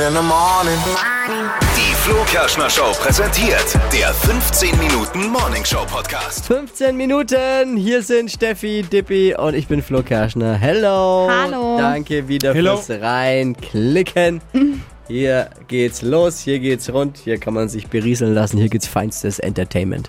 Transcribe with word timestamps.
in 0.00 0.14
the 0.14 0.22
morning. 0.22 0.78
Die 1.76 1.94
Flo 1.94 2.24
Kerschner 2.24 2.70
Show 2.70 2.92
präsentiert 3.02 3.78
der 3.92 4.14
15 4.14 4.78
Minuten 4.78 5.28
Morning 5.28 5.62
Show 5.62 5.84
Podcast. 5.84 6.46
15 6.46 6.96
Minuten, 6.96 7.76
hier 7.76 8.02
sind 8.02 8.30
Steffi, 8.30 8.82
Dippi 8.82 9.34
und 9.34 9.54
ich 9.54 9.66
bin 9.66 9.82
Flo 9.82 10.02
Kerschner. 10.02 10.54
Hello. 10.54 11.28
Hallo. 11.30 11.76
Danke 11.76 12.28
wieder 12.28 12.54
Hello. 12.54 12.78
fürs 12.78 12.98
Reinklicken. 13.02 14.40
Hier 15.06 15.50
geht's 15.68 16.00
los, 16.00 16.38
hier 16.38 16.60
geht's 16.60 16.90
rund, 16.90 17.18
hier 17.18 17.36
kann 17.38 17.52
man 17.52 17.68
sich 17.68 17.88
berieseln 17.88 18.32
lassen, 18.32 18.56
hier 18.56 18.68
gibt's 18.68 18.86
feinstes 18.86 19.38
Entertainment. 19.38 20.08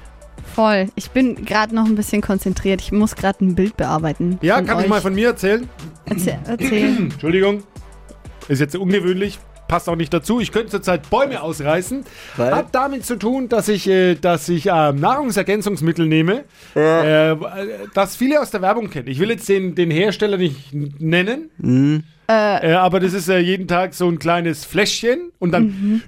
Voll. 0.55 0.87
Ich 0.95 1.11
bin 1.11 1.43
gerade 1.43 1.75
noch 1.75 1.85
ein 1.85 1.95
bisschen 1.95 2.21
konzentriert. 2.21 2.81
Ich 2.81 2.91
muss 2.91 3.15
gerade 3.15 3.43
ein 3.43 3.55
Bild 3.55 3.75
bearbeiten. 3.75 4.37
Ja, 4.41 4.61
kann 4.61 4.77
euch. 4.77 4.83
ich 4.83 4.89
mal 4.89 5.01
von 5.01 5.13
mir 5.13 5.29
erzählen? 5.29 5.67
Erzähl. 6.05 6.39
erzähl. 6.45 6.97
Entschuldigung. 6.97 7.63
Ist 8.47 8.59
jetzt 8.59 8.75
ungewöhnlich. 8.75 9.39
Passt 9.71 9.87
auch 9.87 9.95
nicht 9.95 10.13
dazu. 10.13 10.41
Ich 10.41 10.51
könnte 10.51 10.69
zurzeit 10.69 11.09
Bäume 11.09 11.41
ausreißen. 11.41 12.03
Weil? 12.35 12.53
Hat 12.53 12.75
damit 12.75 13.05
zu 13.05 13.17
tun, 13.17 13.47
dass 13.47 13.69
ich, 13.69 13.87
äh, 13.87 14.15
dass 14.15 14.49
ich 14.49 14.65
ähm, 14.65 14.99
Nahrungsergänzungsmittel 14.99 16.07
nehme, 16.07 16.43
äh, 16.75 17.37
das 17.93 18.17
viele 18.17 18.41
aus 18.41 18.51
der 18.51 18.61
Werbung 18.61 18.89
kennen. 18.89 19.07
Ich 19.07 19.19
will 19.19 19.29
jetzt 19.29 19.47
den, 19.47 19.73
den 19.73 19.89
Hersteller 19.89 20.35
nicht 20.35 20.73
nennen, 20.73 22.03
äh, 22.27 22.73
aber 22.73 22.99
das 22.99 23.13
ist 23.13 23.29
äh, 23.29 23.39
jeden 23.39 23.69
Tag 23.69 23.93
so 23.93 24.09
ein 24.09 24.19
kleines 24.19 24.65
Fläschchen 24.65 25.31
und 25.39 25.53
dann. 25.53 26.01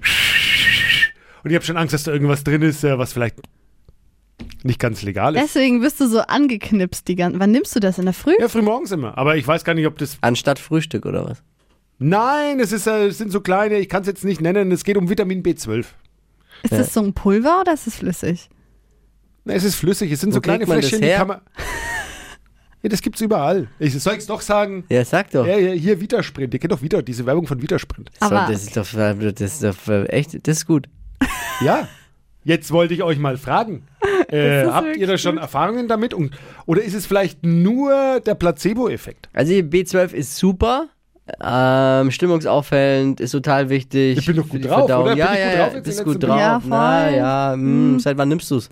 Und 1.44 1.50
ich 1.50 1.56
habe 1.56 1.64
schon 1.64 1.78
Angst, 1.78 1.94
dass 1.94 2.04
da 2.04 2.12
irgendwas 2.12 2.44
drin 2.44 2.64
ist, 2.64 2.84
äh, 2.84 2.98
was 2.98 3.14
vielleicht 3.14 3.38
nicht 4.64 4.80
ganz 4.80 5.04
legal 5.04 5.38
ist. 5.38 5.42
Deswegen 5.42 5.80
bist 5.80 6.02
du 6.02 6.08
so 6.08 6.20
angeknipst 6.20 7.08
die 7.08 7.16
ganze 7.16 7.40
Wann 7.40 7.52
nimmst 7.52 7.74
du 7.78 7.80
das? 7.80 7.98
In 7.98 8.04
der 8.04 8.14
Früh? 8.14 8.34
Ja, 8.40 8.50
frühmorgens 8.50 8.92
immer. 8.92 9.18
Aber 9.18 9.38
ich 9.38 9.48
weiß 9.48 9.64
gar 9.64 9.74
nicht, 9.74 9.88
ob 9.88 9.98
das 9.98 10.18
Anstatt 10.20 10.60
Frühstück 10.60 11.06
oder 11.06 11.30
was? 11.30 11.42
Nein, 12.00 12.60
es, 12.60 12.72
ist, 12.72 12.88
äh, 12.88 13.08
es 13.08 13.18
sind 13.18 13.32
so 13.32 13.42
kleine, 13.42 13.78
ich 13.80 13.90
kann 13.90 14.02
es 14.02 14.08
jetzt 14.08 14.26
nicht 14.26 14.42
nennen, 14.42 14.72
es 14.72 14.84
geht 14.84 14.98
um 14.98 15.10
Vitamin 15.10 15.44
B12. 15.44 15.86
Ist 16.64 16.72
das 16.72 16.94
so 16.94 17.02
ein 17.02 17.14
Pulver 17.14 17.62
oder 17.62 17.74
ist 17.74 17.88
es 17.88 17.96
flüssig? 17.96 18.50
Na, 19.46 19.54
Es 19.54 19.64
ist 19.64 19.76
flüssig, 19.76 20.12
es 20.12 20.22
sind 20.22 20.30
Wo 20.32 20.36
so 20.36 20.42
kleine 20.42 20.66
Fläschchen, 20.66 21.02
die 21.02 21.10
kann 21.10 21.28
man. 21.28 21.42
Ja, 22.82 22.90
das 22.90 23.02
gibt's 23.02 23.22
überall. 23.22 23.70
Ich 23.80 23.98
soll 24.02 24.16
es 24.16 24.26
doch 24.26 24.42
sagen. 24.42 24.84
Ja, 24.90 25.06
sag 25.06 25.32
doch. 25.32 25.46
Ja, 25.48 25.58
ja, 25.58 25.72
hier 25.72 26.02
Vitasprint. 26.02 26.54
Ihr 26.54 26.60
kennt 26.60 26.74
doch 26.74 26.82
Vita, 26.82 27.02
diese 27.02 27.26
Werbung 27.26 27.48
von 27.48 27.62
Vitasprint. 27.62 28.12
so, 28.20 28.26
Aber- 28.26 28.52
das 28.52 28.64
ist 28.64 28.76
doch, 28.76 28.86
das 28.92 29.42
ist 29.42 29.64
doch 29.64 29.88
äh, 29.88 30.04
echt, 30.08 30.46
das 30.48 30.58
ist 30.58 30.66
gut. 30.66 30.88
Ja. 31.62 31.88
Jetzt 32.46 32.72
wollte 32.72 32.94
ich 32.94 33.04
euch 33.04 33.20
mal 33.20 33.38
fragen. 33.38 33.88
Äh, 34.30 34.66
habt 34.66 34.96
ihr 34.98 35.06
da 35.06 35.16
schon 35.18 35.38
Erfahrungen 35.38 35.88
damit? 35.88 36.12
Und, 36.14 36.36
oder 36.66 36.82
ist 36.82 36.96
es 36.96 37.06
vielleicht 37.06 37.44
nur 37.46 38.20
der 38.22 38.34
Placebo-Effekt? 38.34 39.30
Also 39.32 39.54
B12 39.54 40.12
ist 40.14 40.38
super. 40.38 40.88
Ähm, 41.42 42.12
stimmungsaufhellend, 42.12 43.20
ist 43.22 43.32
total 43.32 43.70
wichtig. 43.70 44.18
Ich 44.18 44.26
bin 44.26 44.36
doch 44.36 44.50
gut 44.50 44.66
drauf, 44.66 44.80
Verdauung. 44.80 45.04
oder? 45.06 45.12
Bin 45.16 45.20
Ja, 45.20 45.28
gut 45.28 45.38
ja, 45.40 45.56
drauf 45.56 45.74
ja, 45.76 45.80
bist 45.80 46.04
gut 46.04 46.24
drauf. 46.24 46.40
Ja, 46.40 46.60
voll. 46.60 46.70
Na 46.70 47.10
ja, 47.10 47.56
mh, 47.56 48.00
seit 48.00 48.18
wann 48.18 48.28
nimmst 48.30 48.52
du's? 48.52 48.70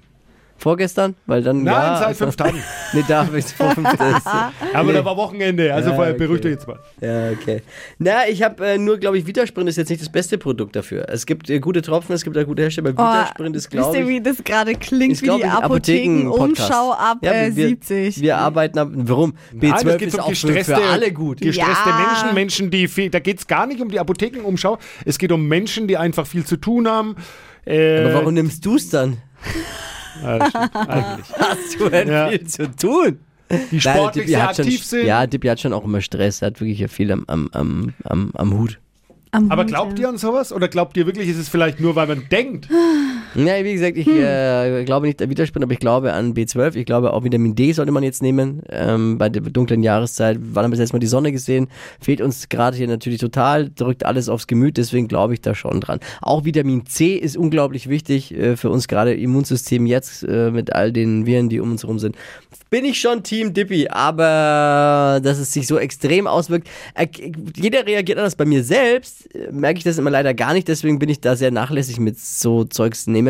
Vorgestern? 0.62 1.16
Weil 1.26 1.42
dann, 1.42 1.64
Nein, 1.64 1.74
ja, 1.74 1.98
seit 1.98 2.08
also- 2.10 2.26
fünf 2.26 2.36
Tagen. 2.36 2.62
Nee, 2.94 3.04
da 3.08 3.24
bis 3.24 3.52
vor 3.54 3.72
fünf 3.72 3.90
Tagen. 3.96 4.22
Aber 4.74 4.92
da 4.94 5.04
war 5.06 5.16
Wochenende, 5.18 5.74
also 5.74 5.90
Ja, 5.90 5.96
vorher 5.96 6.14
okay. 6.14 6.24
beruhigt 6.26 6.46
euch 6.46 6.52
jetzt 6.52 6.68
mal. 6.68 6.78
Ja, 7.00 7.30
okay. 7.32 7.62
Na, 8.00 8.28
ich 8.28 8.44
habe 8.44 8.66
äh, 8.68 8.78
nur, 8.78 8.98
glaube 8.98 9.18
ich, 9.18 9.26
Vitasprint 9.26 9.70
ist 9.70 9.78
jetzt 9.78 9.90
nicht 9.90 10.02
das 10.02 10.12
beste 10.12 10.38
Produkt 10.38 10.76
dafür. 10.76 11.06
Es 11.10 11.26
gibt 11.26 11.50
äh, 11.50 11.60
gute 11.60 11.82
Tropfen, 11.82 12.14
es 12.14 12.24
gibt 12.24 12.38
auch 12.38 12.46
gute 12.46 12.62
Hersteller. 12.64 12.90
aber 12.90 12.98
Vitasprint 13.22 13.56
ist, 13.56 13.62
Oh, 13.62 13.78
wisst 13.78 13.92
glaube 13.92 13.98
ihr, 13.98 14.04
ich. 14.04 14.10
wie 14.10 14.22
das 14.22 14.44
gerade 14.44 14.74
klingt? 14.76 15.14
ist, 15.14 15.22
Wie 15.24 15.30
die 15.30 15.38
ich. 15.38 15.46
Apotheken-Umschau 15.46 16.92
ab 16.94 17.18
Ja, 17.22 17.32
äh, 17.32 17.56
wir, 17.56 17.68
70. 17.70 18.22
Wir 18.22 18.38
arbeiten 18.38 18.78
ab. 18.80 18.90
Warum? 18.92 19.34
Nein, 19.54 19.72
B12 19.74 19.84
das 19.86 19.98
geht 19.98 20.08
ist 20.10 20.14
um 20.16 20.20
auch 20.22 20.30
gestresste, 20.30 20.76
für 20.76 20.84
alle 20.84 21.12
gut. 21.12 21.42
Gestresste 21.42 21.90
Ja. 21.90 21.98
Menschen, 22.08 22.34
Menschen, 22.36 22.72
die 22.72 22.88
viel, 22.88 23.10
da 23.10 23.20
geht 23.20 23.40
es 23.40 23.48
gar 23.48 23.66
nicht 23.66 23.82
um 23.82 23.90
die 23.90 24.00
Apothekenumschau, 24.00 24.78
es 25.06 25.18
geht 25.18 25.32
um 25.32 25.48
Menschen, 25.48 25.88
die 25.88 25.98
einfach 25.98 26.28
viel 26.28 26.46
zu 26.46 26.58
tun 26.58 26.88
haben. 26.88 27.16
Äh, 27.66 28.00
Aber 28.04 28.14
warum 28.16 28.34
nimmst 28.34 28.66
du's 28.66 28.90
dann? 28.90 29.18
Äh, 30.24 30.50
stimmt, 30.50 30.76
eigentlich. 30.76 31.28
Hast 31.38 31.80
du 31.80 31.90
denn 31.90 32.08
Ja. 32.10 32.30
viel 32.30 32.48
zu 32.48 32.72
tun? 32.76 33.20
Die 33.50 33.56
Nein, 33.56 33.80
sportlich 33.82 34.26
Dippi 34.26 34.28
sehr 34.30 34.48
hat 34.48 34.56
schon, 34.56 34.66
aktiv 34.66 34.84
sind. 34.86 35.06
Ja, 35.06 35.28
Dippi 35.28 35.48
hat 35.48 35.60
schon 35.60 35.74
auch 35.74 35.84
immer 35.84 36.00
Stress. 36.02 36.42
Er 36.42 36.48
hat 36.48 36.62
wirklich 36.62 36.80
ja 36.80 36.88
viel 36.88 37.12
am, 37.12 37.26
am, 37.28 37.50
am, 37.52 37.94
am, 38.06 38.32
am 38.34 38.58
Hut. 38.58 38.80
Am 39.32 39.52
Aber 39.52 39.64
Hut, 39.64 39.70
glaubt 39.70 40.00
ja. 40.00 40.04
ihr 40.06 40.10
an 40.10 40.18
sowas? 40.18 40.54
Oder 40.54 40.68
glaubt 40.70 40.96
ihr 40.98 41.06
wirklich, 41.06 41.28
ist 41.30 41.38
es 41.38 41.50
vielleicht 41.50 41.80
nur, 41.80 41.96
weil 41.96 42.08
man 42.08 42.28
denkt? 42.30 42.70
Ja, 43.36 43.64
wie 43.64 43.74
gesagt, 43.74 43.98
ich 43.98 44.08
äh, 44.08 44.84
glaube 44.84 45.08
nicht 45.08 45.22
an 45.22 45.30
Widerspruch, 45.30 45.62
aber 45.62 45.72
ich 45.72 45.80
glaube 45.80 46.12
an 46.14 46.34
B12. 46.34 46.76
Ich 46.76 46.86
glaube 46.86 47.14
auch 47.14 47.24
Vitamin 47.24 47.56
D 47.56 47.72
sollte 47.72 47.92
man 47.92 48.04
jetzt 48.04 48.22
nehmen. 48.22 48.62
Ähm, 48.70 49.18
bei 49.18 49.30
der 49.30 49.42
dunklen 49.42 49.84
Jahreszeit. 49.84 50.38
Wann 50.42 50.66
haben 50.66 50.72
wir 50.72 50.76
das 50.76 50.80
letzte 50.80 50.96
Mal 50.96 51.00
die 51.00 51.08
Sonne 51.08 51.32
gesehen? 51.32 51.68
Fehlt 52.02 52.20
uns 52.20 52.50
gerade 52.50 52.76
hier 52.76 52.88
natürlich 52.88 53.20
total, 53.20 53.70
drückt 53.70 54.06
alles 54.06 54.28
aufs 54.28 54.48
Gemüt, 54.48 54.78
deswegen 54.78 55.08
glaube 55.08 55.34
ich 55.34 55.42
da 55.42 55.56
schon 55.56 55.80
dran. 55.80 56.00
Auch 56.22 56.44
Vitamin 56.44 56.86
C 56.86 57.16
ist 57.16 57.38
unglaublich 57.38 57.88
wichtig 57.88 58.34
äh, 58.34 58.58
für 58.58 58.70
uns 58.70 58.88
gerade 58.88 59.14
Immunsystem 59.14 59.86
jetzt 59.86 60.24
äh, 60.24 60.52
mit 60.52 60.74
all 60.74 60.92
den 60.92 61.26
Viren, 61.26 61.48
die 61.48 61.62
um 61.62 61.72
uns 61.72 61.84
herum 61.84 62.00
sind. 62.00 62.18
Bin 62.70 62.84
ich 62.84 63.00
schon 63.00 63.24
Team 63.24 63.54
Dippy, 63.54 63.88
aber 63.90 65.22
dass 65.24 65.40
es 65.40 65.54
sich 65.54 65.68
so 65.68 65.78
extrem 65.78 66.28
auswirkt. 66.28 66.68
Äh, 66.96 67.08
jeder 67.56 67.86
reagiert 67.86 68.18
anders. 68.18 68.36
Bei 68.36 68.46
mir 68.46 68.64
selbst 68.64 69.34
äh, 69.34 69.52
merke 69.52 69.78
ich 69.78 69.84
das 69.86 69.98
immer 69.98 70.10
leider 70.10 70.34
gar 70.34 70.54
nicht, 70.54 70.68
deswegen 70.68 71.00
bin 71.00 71.08
ich 71.08 71.22
da 71.22 71.38
sehr 71.38 71.52
nachlässig 71.52 72.00
mit 72.00 72.20
so 72.20 72.66
Zeugs 72.66 73.08
nehmen. 73.08 73.21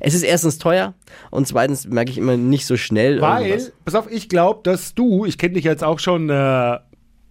Es 0.00 0.14
ist 0.14 0.22
erstens 0.22 0.58
teuer 0.58 0.94
und 1.30 1.46
zweitens 1.46 1.86
merke 1.86 2.10
ich 2.10 2.18
immer 2.18 2.36
nicht 2.36 2.66
so 2.66 2.76
schnell 2.76 3.20
Weil, 3.20 3.46
irgendwas. 3.46 3.72
pass 3.84 3.94
auf, 3.94 4.10
ich 4.10 4.28
glaube, 4.28 4.60
dass 4.62 4.94
du, 4.94 5.24
ich 5.24 5.38
kenne 5.38 5.54
dich 5.54 5.64
jetzt 5.64 5.84
auch 5.84 5.98
schon, 5.98 6.28
äh, 6.30 6.78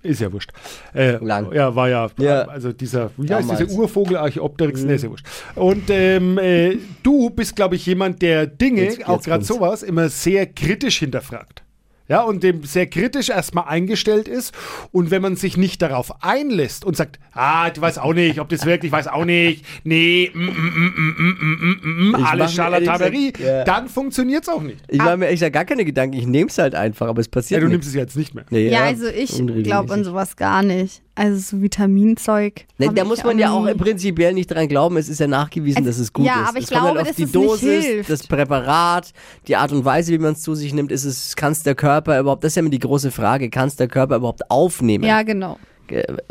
ist 0.04 0.22
ja 0.22 0.32
wurscht. 0.32 0.52
Äh, 0.94 1.18
Lang. 1.24 1.52
Ja, 1.52 1.76
war 1.76 1.90
ja, 1.90 2.08
Ja. 2.20 2.44
also 2.44 2.72
dieser, 2.72 3.10
wie 3.18 3.34
heißt. 3.34 3.52
Mhm. 3.52 3.58
dieser 3.58 3.72
Urvogel 3.80 4.18
Archaeopteryx, 4.18 4.84
ne, 4.84 4.94
ist 4.94 5.04
ja 5.04 5.10
wurscht. 5.10 5.26
Und 5.56 5.90
ähm, 5.90 6.38
äh, 6.38 6.78
du 7.02 7.32
bist, 7.32 7.56
glaube 7.56 7.76
ich, 7.76 7.86
jemand, 7.88 8.22
der 8.22 8.46
Dinge, 8.46 8.84
Jetzt- 8.84 9.08
auch 9.10 9.22
gerade 9.22 9.44
sowas, 9.44 9.82
immer 9.84 10.10
sehr 10.10 10.46
kritisch 10.46 11.00
hinterfragt 11.00 11.64
ja, 12.08 12.22
und 12.22 12.44
dem 12.44 12.64
sehr 12.64 12.88
kritisch 12.88 13.30
erstmal 13.30 13.66
eingestellt 13.66 14.28
ist. 14.28 14.54
Und 14.92 15.12
wenn 15.12 15.22
man 15.22 15.36
sich 15.36 15.58
nicht 15.58 15.82
darauf 15.82 16.24
einlässt 16.24 16.86
und 16.86 16.96
sagt, 16.96 17.20
ah, 17.34 17.70
ich 17.74 17.80
weiß 17.80 17.98
auch 17.98 18.14
nicht, 18.14 18.40
ob 18.40 18.50
das 18.50 18.66
wirklich, 18.66 18.92
weiß 18.92 19.08
auch 19.08 19.26
nicht, 19.26 19.66
nee, 19.84 20.32
mm, 20.34 20.40
mm, 20.40 20.94
mm, 21.18 22.12
mm, 22.12 22.16
alles 22.16 22.54
Charlatanerie, 22.54 23.34
dann 23.66 23.88
funktioniert 23.88 24.44
es 24.44 24.50
auch 24.50 24.62
nicht. 24.62 24.80
Ich 24.88 25.00
mache 25.00 25.18
mir 25.18 25.28
echt 25.28 25.52
gar 25.52 25.66
keine 25.66 25.86
Gedanken, 25.86 26.18
ich 26.18 26.28
nehme 26.28 26.50
es 26.50 26.58
halt 26.58 26.76
einfach, 26.76 27.08
aber 27.08 27.22
es 27.22 27.28
passiert 27.28 27.62
Ja, 27.62 27.66
du 27.68 27.72
nimmst 27.72 27.88
es 27.88 27.96
jetzt 27.96 28.16
nicht 28.16 28.34
mehr. 28.36 28.46
Ja, 28.50 28.84
also 28.84 29.08
ich 29.08 29.32
glaube 29.64 29.94
an 29.94 30.04
sowas 30.04 30.36
gar 30.36 30.64
nicht. 30.64 31.05
Also 31.18 31.40
so 31.40 31.62
Vitaminzeug. 31.62 32.66
Ne, 32.78 32.92
da 32.94 33.06
muss 33.06 33.24
man 33.24 33.40
ja 33.40 33.52
auch 33.52 33.66
prinzipiell 33.78 34.34
nicht 34.34 34.52
dran 34.52 34.68
glauben. 34.68 34.98
Es 34.98 35.08
ist 35.08 35.20
ja 35.20 35.28
nachgewiesen, 35.28 35.78
Also, 35.78 35.90
dass 35.90 36.00
es 36.00 36.12
gut 36.12 36.26
ja, 36.26 36.44
ist. 36.44 36.50
aber 36.50 36.58
ich 36.58 36.64
es 36.66 36.70
kommt 36.70 36.82
glaube, 36.82 37.00
halt 37.00 37.10
auf 37.10 37.16
die 37.16 37.26
Dosis, 37.26 38.08
das 38.08 38.28
Präparat, 38.28 39.14
die 39.48 39.56
Art 39.56 39.72
und 39.72 39.86
Weise, 39.86 40.12
wie 40.12 40.18
man 40.18 40.34
es 40.34 40.42
zu 40.42 40.56
sich 40.56 40.74
nimmt. 40.74 40.92
Ist 40.92 41.06
es, 41.06 41.38
kann 41.38 41.54
es 41.54 41.64
der 41.64 41.74
Körper 41.76 42.20
überhaupt, 42.20 42.44
das 42.44 42.52
ist 42.52 42.56
ja 42.58 42.60
immer 42.60 42.70
die 42.70 42.80
große 42.80 43.12
Frage, 43.12 43.50
kann 43.50 43.70
es 43.70 43.78
der 43.78 43.88
Körper 43.88 44.18
überhaupt 44.18 44.52
aufnehmen? 44.52 45.06
Ja, 45.06 45.24
genau. 45.24 45.58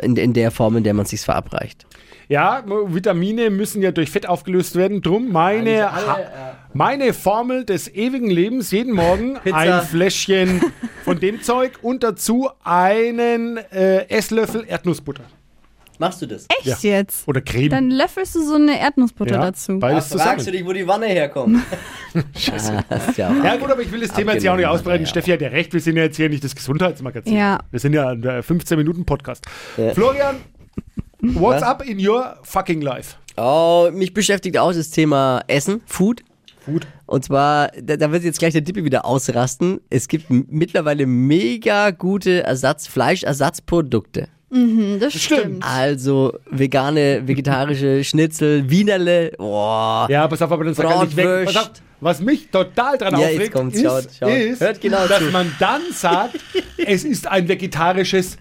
In, 0.02 0.16
in 0.16 0.32
der 0.34 0.50
Form, 0.50 0.76
in 0.76 0.84
der 0.84 0.92
man 0.94 1.04
es 1.04 1.10
sich 1.10 1.20
verabreicht. 1.22 1.86
Ja, 2.28 2.62
Vitamine 2.66 3.50
müssen 3.50 3.82
ja 3.82 3.90
durch 3.92 4.10
Fett 4.10 4.28
aufgelöst 4.28 4.76
werden. 4.76 5.02
Drum 5.02 5.30
meine, 5.32 5.90
Ha- 5.92 6.18
meine 6.72 7.12
Formel 7.12 7.64
des 7.64 7.88
ewigen 7.94 8.30
Lebens 8.30 8.70
jeden 8.70 8.94
Morgen 8.94 9.34
Pizza. 9.44 9.56
ein 9.56 9.82
Fläschchen 9.82 10.62
von 11.04 11.20
dem 11.20 11.42
Zeug 11.42 11.72
und 11.82 12.02
dazu 12.02 12.48
einen 12.62 13.58
äh, 13.58 14.08
Esslöffel 14.08 14.64
Erdnussbutter. 14.66 15.24
Machst 16.00 16.20
du 16.22 16.26
das? 16.26 16.46
Echt 16.60 16.82
jetzt? 16.82 17.28
Oder 17.28 17.40
Creme. 17.40 17.68
Dann 17.70 17.88
löffelst 17.88 18.34
du 18.34 18.42
so 18.42 18.56
eine 18.56 18.80
Erdnussbutter 18.80 19.36
ja, 19.36 19.40
dazu. 19.42 19.78
Beides 19.78 20.12
fragst 20.12 20.44
du 20.44 20.50
dich, 20.50 20.66
wo 20.66 20.72
die 20.72 20.84
Wanne 20.88 21.06
herkommt? 21.06 21.60
Scheiße. 22.36 22.78
Ah, 22.90 22.98
ja 23.16 23.32
Ja 23.44 23.56
gut, 23.56 23.70
aber 23.70 23.80
ich 23.80 23.92
will 23.92 24.00
das 24.00 24.10
Thema 24.12 24.32
jetzt 24.32 24.42
ja 24.42 24.52
auch 24.52 24.56
nicht 24.56 24.66
ausbreiten. 24.66 25.04
ja. 25.04 25.08
Steffi 25.08 25.30
hat 25.30 25.40
ja 25.40 25.48
recht, 25.48 25.72
wir 25.72 25.80
sind 25.80 25.96
ja 25.96 26.02
jetzt 26.02 26.16
hier 26.16 26.28
nicht 26.28 26.42
das 26.42 26.56
Gesundheitsmagazin. 26.56 27.36
Ja. 27.36 27.60
Wir 27.70 27.78
sind 27.78 27.92
ja 27.92 28.08
ein 28.08 28.22
15-Minuten-Podcast. 28.22 29.46
Ja. 29.76 29.94
Florian, 29.94 30.36
what's 31.34 31.62
Was? 31.62 31.68
up 31.68 31.84
in 31.86 31.98
your 32.06 32.36
fucking 32.42 32.80
life? 32.80 33.16
Oh, 33.36 33.88
mich 33.92 34.14
beschäftigt 34.14 34.58
auch 34.58 34.72
das 34.72 34.90
Thema 34.90 35.42
Essen, 35.48 35.82
Food. 35.86 36.22
Food. 36.64 36.86
Und 37.06 37.24
zwar, 37.24 37.68
da, 37.82 37.96
da 37.96 38.10
wird 38.12 38.24
jetzt 38.24 38.38
gleich 38.38 38.52
der 38.52 38.62
Dippe 38.62 38.84
wieder 38.84 39.04
ausrasten. 39.04 39.80
Es 39.90 40.08
gibt 40.08 40.26
mittlerweile 40.30 41.04
mega 41.06 41.90
gute 41.90 42.42
Ersatz, 42.44 42.86
Fleischersatzprodukte. 42.86 44.28
Mhm, 44.50 44.98
das 45.00 45.14
stimmt. 45.14 45.64
Also 45.64 46.38
vegane, 46.50 47.26
vegetarische 47.26 48.04
Schnitzel, 48.04 48.70
Wienerle. 48.70 49.32
Boah. 49.36 50.06
Ja, 50.08 50.28
pass 50.28 50.40
auf, 50.42 50.52
aber 50.52 50.64
dann 50.64 50.74
sag 50.74 50.86
er 50.88 51.04
nicht 51.04 51.16
weg. 51.16 51.46
Pass 51.46 51.56
auf, 51.56 51.70
was 52.00 52.20
mich 52.20 52.48
total 52.50 52.96
dran 52.98 53.18
Ja, 53.18 53.26
aufregt, 53.26 53.54
ist, 53.56 53.82
schaut, 53.82 54.04
schaut. 54.18 54.30
ist 54.30 54.60
Hört 54.60 54.80
genau 54.80 55.06
dass 55.08 55.18
zu. 55.18 55.30
man 55.32 55.52
dann 55.58 55.80
sagt, 55.92 56.38
es 56.86 57.04
ist 57.04 57.26
ein 57.26 57.48
vegetarisches 57.48 58.36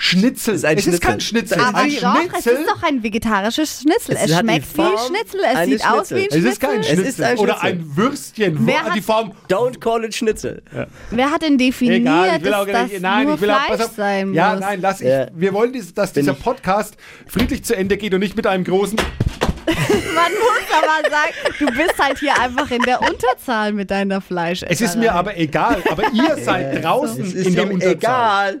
Schnitzel. 0.00 0.54
Ist 0.54 0.64
ein 0.64 0.78
es 0.78 0.86
ist 0.86 1.02
kein 1.02 1.20
Schnitzel. 1.20 1.58
Schnitzel. 1.58 1.68
Aber 1.68 1.78
ein 1.78 1.90
doch, 1.90 2.32
es 2.38 2.42
Schnitzel. 2.44 2.52
ist 2.62 2.70
doch 2.70 2.82
ein 2.84 3.02
vegetarisches 3.02 3.80
Schnitzel. 3.82 4.16
Es 4.16 4.30
Es, 4.30 4.38
schmeckt 4.38 4.78
wie 4.78 4.82
Schnitzel. 5.06 5.40
Es 5.52 5.64
sieht 5.68 5.86
aus 5.86 6.10
wie 6.10 6.14
ein 6.14 6.20
Schnitzels. 6.30 6.44
es 6.44 6.50
ist 6.52 6.60
kein 6.60 6.70
Schnitzel. 6.84 6.94
Schnitzel. 6.94 7.06
ist 7.08 7.20
ein 7.22 7.38
Oder 7.38 7.52
Schnitzel. 7.58 7.70
ein 7.78 7.96
Würstchen. 7.96 8.58
Wer 8.66 8.74
Wo- 8.74 8.78
hat- 8.80 8.94
die 8.94 9.00
Form. 9.02 9.32
Don't 9.48 9.80
call 9.80 10.04
it 10.04 10.14
Schnitzel. 10.14 10.62
Wer 11.10 11.30
hat 11.30 11.42
denn 11.42 11.58
definiert, 11.58 12.00
Egal, 12.02 12.36
ich 12.38 12.44
will 12.44 12.54
auch 12.54 12.64
dass 12.64 12.72
gar 12.72 12.82
das 12.82 12.90
nicht. 12.92 13.02
Nein, 13.02 13.24
nur 13.26 13.34
ich 13.34 13.40
will 13.40 13.50
auch. 13.50 13.64
Fleisch 13.64 13.78
Pass 13.78 13.88
auf. 13.88 13.94
sein 13.96 14.34
Ja, 14.34 14.50
muss? 14.52 14.60
nein, 14.60 14.80
lass 14.80 15.00
ich. 15.00 15.08
Ja. 15.08 15.26
Wir 15.34 15.52
wollen, 15.52 15.74
dass 15.94 16.12
dieser 16.12 16.34
Podcast 16.34 16.96
friedlich 17.26 17.64
zu 17.64 17.74
Ende 17.76 17.96
geht 17.96 18.14
und 18.14 18.20
nicht 18.20 18.36
mit 18.36 18.46
einem 18.46 18.64
großen. 18.64 18.98
Man 19.68 20.32
muss 20.32 20.64
aber 20.72 21.10
sagen, 21.10 21.34
du 21.58 21.66
bist 21.66 21.98
halt 21.98 22.18
hier 22.18 22.40
einfach 22.40 22.70
in 22.70 22.80
der 22.82 23.00
Unterzahl 23.02 23.72
mit 23.72 23.90
deiner 23.90 24.20
Fleisch. 24.22 24.62
Es 24.66 24.80
ist 24.80 24.96
mir 24.96 25.12
aber 25.14 25.36
egal. 25.36 25.82
Aber 25.90 26.04
ihr 26.12 26.36
seid 26.42 26.82
draußen 26.82 27.22
Es 27.22 27.34
ist 27.34 27.46
in 27.48 27.54
der 27.54 27.70
Unterzahl. 27.70 28.60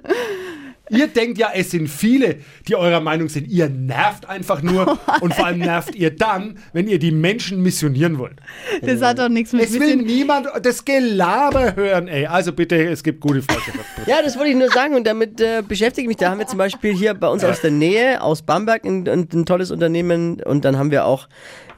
Ihr 0.90 1.08
denkt 1.08 1.38
ja, 1.38 1.50
es 1.54 1.70
sind 1.70 1.88
viele, 1.88 2.36
die 2.66 2.76
eurer 2.76 3.00
Meinung 3.00 3.28
sind. 3.28 3.48
Ihr 3.48 3.68
nervt 3.68 4.28
einfach 4.28 4.62
nur. 4.62 4.98
und 5.20 5.34
vor 5.34 5.46
allem 5.46 5.58
nervt 5.58 5.94
ihr 5.94 6.10
dann, 6.10 6.58
wenn 6.72 6.88
ihr 6.88 6.98
die 6.98 7.10
Menschen 7.10 7.62
missionieren 7.62 8.18
wollt. 8.18 8.36
Das 8.82 9.00
hat 9.02 9.18
doch 9.18 9.28
nichts 9.28 9.52
mit 9.52 9.64
Es 9.64 9.78
will 9.78 9.96
niemand 9.96 10.48
das 10.62 10.84
Gelaber 10.84 11.76
hören, 11.76 12.08
ey. 12.08 12.26
Also 12.26 12.52
bitte, 12.52 12.76
es 12.88 13.02
gibt 13.02 13.20
gute 13.20 13.42
Fleischprodukte. 13.42 13.88
Ja, 14.06 14.22
das 14.22 14.36
wollte 14.36 14.50
ich 14.50 14.56
nur 14.56 14.70
sagen 14.70 14.94
und 14.94 15.06
damit 15.06 15.40
äh, 15.40 15.62
beschäftige 15.66 16.02
ich 16.02 16.08
mich. 16.08 16.16
Da 16.16 16.30
haben 16.30 16.38
wir 16.38 16.46
zum 16.46 16.58
Beispiel 16.58 16.94
hier 16.94 17.14
bei 17.14 17.28
uns 17.28 17.44
aus 17.44 17.60
der 17.60 17.70
Nähe, 17.70 18.22
aus 18.22 18.42
Bamberg, 18.42 18.84
ein, 18.84 19.06
ein 19.06 19.44
tolles 19.44 19.70
Unternehmen 19.70 20.40
und 20.42 20.64
dann 20.64 20.78
haben 20.78 20.90
wir 20.90 21.04
auch, 21.04 21.28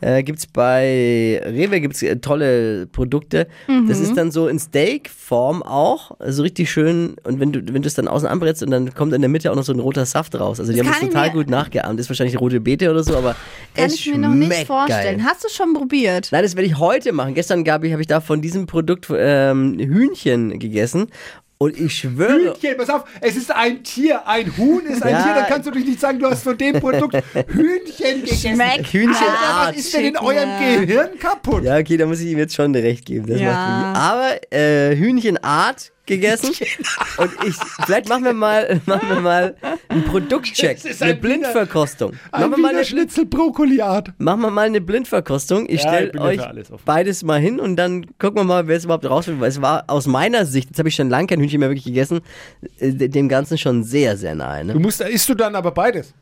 äh, 0.00 0.22
gibt's 0.22 0.46
bei 0.46 1.40
Rewe 1.44 1.80
gibt's 1.80 2.02
äh, 2.02 2.16
tolle 2.16 2.86
Produkte. 2.86 3.46
Das 3.88 4.00
ist 4.00 4.16
dann 4.16 4.30
so 4.30 4.48
in 4.48 4.58
Steak-Form 4.58 5.62
auch, 5.62 6.18
also 6.20 6.42
richtig 6.42 6.70
schön 6.70 7.16
und 7.24 7.40
wenn 7.40 7.52
du 7.52 7.60
wenn 7.72 7.82
du 7.82 7.86
es 7.86 7.94
dann 7.94 8.08
außen 8.08 8.28
anbrätst 8.28 8.62
und 8.62 8.70
dann 8.70 8.94
kommt 8.94 9.12
in 9.12 9.20
der 9.20 9.28
Mitte 9.28 9.50
auch 9.50 9.56
noch 9.56 9.62
so 9.62 9.72
ein 9.72 9.80
roter 9.80 10.06
Saft 10.06 10.38
raus. 10.38 10.60
Also 10.60 10.72
die 10.72 10.78
Das 10.78 10.86
haben 10.86 11.00
das 11.00 11.08
total 11.08 11.30
gut 11.30 11.48
nachgeahmt. 11.50 11.98
Das 11.98 12.06
ist 12.06 12.10
wahrscheinlich 12.10 12.40
rote 12.40 12.60
Beete 12.60 12.90
oder 12.90 13.02
so, 13.02 13.16
aber 13.16 13.36
kann 13.74 13.86
es 13.86 13.94
ich 13.94 14.06
mir 14.10 14.18
noch 14.18 14.34
nicht 14.34 14.66
vorstellen. 14.66 15.18
Geil. 15.18 15.26
Hast 15.26 15.44
du 15.44 15.48
schon 15.48 15.74
probiert? 15.74 16.28
Nein, 16.32 16.42
das 16.42 16.56
werde 16.56 16.66
ich 16.66 16.78
heute 16.78 17.12
machen. 17.12 17.34
Gestern 17.34 17.64
gab 17.64 17.84
ich, 17.84 17.92
habe 17.92 18.02
ich 18.02 18.08
da 18.08 18.20
von 18.20 18.40
diesem 18.42 18.66
Produkt 18.66 19.08
ähm, 19.14 19.78
Hühnchen 19.78 20.58
gegessen. 20.58 21.08
Und 21.62 21.78
ich 21.78 21.94
schwöre. 21.94 22.54
Hühnchen, 22.54 22.74
pass 22.78 22.88
auf, 22.88 23.04
es 23.20 23.36
ist 23.36 23.50
ein 23.54 23.84
Tier. 23.84 24.26
Ein 24.26 24.56
Huhn 24.56 24.80
ist 24.86 25.02
ein 25.02 25.12
Ja. 25.12 25.22
Tier. 25.22 25.34
Dann 25.34 25.46
kannst 25.46 25.66
du 25.66 25.70
dich 25.72 25.84
nicht 25.84 26.00
sagen, 26.00 26.18
du 26.18 26.26
hast 26.26 26.42
von 26.42 26.56
dem 26.56 26.80
Produkt 26.80 27.14
Hühnchen 27.48 28.20
gegessen. 28.24 28.54
Schmeckt 28.54 28.86
Hühnchenart. 28.86 29.20
Alter, 29.58 29.68
was 29.72 29.76
ist 29.76 29.92
denn 29.94 30.06
in 30.06 30.16
eurem 30.16 30.36
ja. 30.48 30.58
Gehirn 30.80 31.18
kaputt? 31.18 31.64
Ja, 31.64 31.76
okay, 31.76 31.98
da 31.98 32.06
muss 32.06 32.20
ich 32.20 32.28
ihm 32.28 32.38
jetzt 32.38 32.54
schon 32.54 32.74
recht 32.74 33.04
geben. 33.04 33.26
Das 33.26 33.38
Ja. 33.38 33.52
macht. 33.92 34.00
Aber 34.00 34.54
äh, 34.58 34.96
Hühnchenart 34.96 35.92
gegessen. 36.10 36.48
Und 37.16 37.30
ich, 37.46 37.54
vielleicht 37.86 38.08
machen 38.08 38.24
wir 38.24 38.32
mal, 38.32 38.80
machen 38.86 39.08
wir 39.08 39.20
mal 39.20 39.54
einen 39.88 40.04
Produktcheck. 40.04 40.84
Ist 40.84 41.02
Eine 41.02 41.12
ein 41.12 41.20
Blindverkostung. 41.20 42.12
Ein 42.32 42.40
Machen 42.42 42.50
wir, 42.52 42.58
mal 42.58 42.74
eine, 42.74 42.84
Schnitzel 42.84 43.26
Brokkoliart. 43.26 44.12
machen 44.18 44.40
wir 44.42 44.50
mal 44.50 44.66
eine 44.66 44.80
Blindverkostung. 44.80 45.66
Ich 45.68 45.82
Ja, 45.82 45.88
stelle 45.88 46.20
euch 46.20 46.40
beides 46.84 47.22
mal 47.22 47.40
hin 47.40 47.58
und 47.60 47.76
dann 47.76 48.06
gucken 48.18 48.36
wir 48.40 48.44
mal, 48.44 48.66
wer 48.66 48.76
es 48.76 48.84
überhaupt 48.84 49.08
rausfindet. 49.08 49.40
Weil 49.40 49.48
es 49.50 49.62
war 49.62 49.84
aus 49.86 50.06
meiner 50.06 50.44
Sicht, 50.46 50.68
jetzt 50.70 50.78
habe 50.78 50.88
ich 50.88 50.94
schon 50.96 51.08
lange 51.08 51.28
kein 51.28 51.40
Hühnchen 51.40 51.60
mehr 51.60 51.70
wirklich 51.70 51.84
gegessen, 51.84 52.20
äh, 52.78 52.90
dem 52.92 53.28
Ganzen 53.28 53.56
schon 53.56 53.84
sehr, 53.84 54.16
sehr 54.16 54.34
nahe. 54.34 54.64
Ne? 54.64 54.72
Du 54.74 54.80
musst, 54.80 55.00
isst 55.00 55.28
du 55.28 55.34
dann 55.34 55.54
aber 55.54 55.70
beides? 55.70 56.12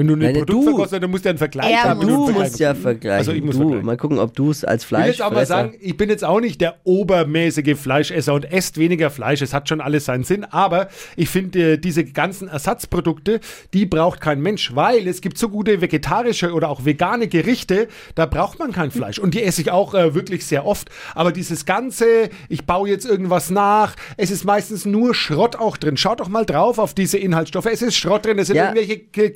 Wenn 0.00 0.20
du 0.20 0.26
ein 0.26 0.32
Produkt 0.34 0.50
du- 0.50 0.62
verkostet, 0.62 1.02
dann 1.02 1.10
musst 1.10 1.24
du 1.24 1.28
ja 1.28 1.30
einen 1.30 1.38
Vergleich 1.38 1.70
Er 1.72 1.82
haben. 1.84 2.00
Du 2.00 2.30
musst 2.30 2.58
ja 2.58 2.74
vergleichen. 2.74 3.18
Also 3.18 3.32
ich 3.32 3.42
muss 3.42 3.54
du, 3.56 3.60
vergleichen. 3.62 3.86
mal 3.86 3.96
gucken, 3.96 4.18
ob 4.18 4.34
du 4.34 4.50
es 4.50 4.64
als 4.64 4.84
Ich 4.84 4.90
will 4.90 4.98
Fleisch 4.98 5.08
jetzt 5.18 5.22
auch 5.22 5.30
mal 5.32 5.46
sagen, 5.46 5.74
ich 5.80 5.96
bin 5.96 6.08
jetzt 6.10 6.24
auch 6.24 6.40
nicht 6.40 6.60
der 6.60 6.76
obermäßige 6.84 7.76
Fleischesser 7.78 8.34
und 8.34 8.50
esst 8.50 8.78
weniger 8.78 9.10
Fleisch. 9.10 9.42
Es 9.42 9.52
hat 9.52 9.68
schon 9.68 9.80
alles 9.80 10.04
seinen 10.06 10.24
Sinn. 10.24 10.44
Aber 10.44 10.88
ich 11.16 11.28
finde, 11.28 11.72
äh, 11.72 11.78
diese 11.78 12.04
ganzen 12.04 12.48
Ersatzprodukte, 12.48 13.40
die 13.74 13.86
braucht 13.86 14.20
kein 14.20 14.40
Mensch, 14.40 14.74
weil 14.74 15.06
es 15.08 15.20
gibt 15.20 15.38
so 15.38 15.48
gute 15.48 15.80
vegetarische 15.80 16.52
oder 16.52 16.68
auch 16.68 16.84
vegane 16.84 17.28
Gerichte, 17.28 17.88
da 18.14 18.26
braucht 18.26 18.58
man 18.58 18.72
kein 18.72 18.90
Fleisch. 18.90 19.18
Und 19.18 19.34
die 19.34 19.42
esse 19.42 19.60
ich 19.62 19.70
auch 19.70 19.94
äh, 19.94 20.14
wirklich 20.14 20.46
sehr 20.46 20.64
oft. 20.66 20.88
Aber 21.14 21.32
dieses 21.32 21.66
Ganze, 21.66 22.06
ich 22.48 22.64
baue 22.64 22.88
jetzt 22.88 23.04
irgendwas 23.06 23.50
nach, 23.50 23.94
es 24.16 24.30
ist 24.30 24.44
meistens 24.44 24.86
nur 24.86 25.14
Schrott 25.14 25.56
auch 25.56 25.76
drin. 25.76 25.96
Schaut 25.96 26.20
doch 26.20 26.28
mal 26.28 26.44
drauf 26.46 26.78
auf 26.78 26.94
diese 26.94 27.18
Inhaltsstoffe. 27.18 27.66
Es 27.66 27.82
ist 27.82 27.96
Schrott 27.96 28.24
drin, 28.26 28.38
es 28.38 28.46
sind 28.46 28.56
Ja. 28.56 28.64
irgendwelche 28.72 28.98
K- 28.98 29.30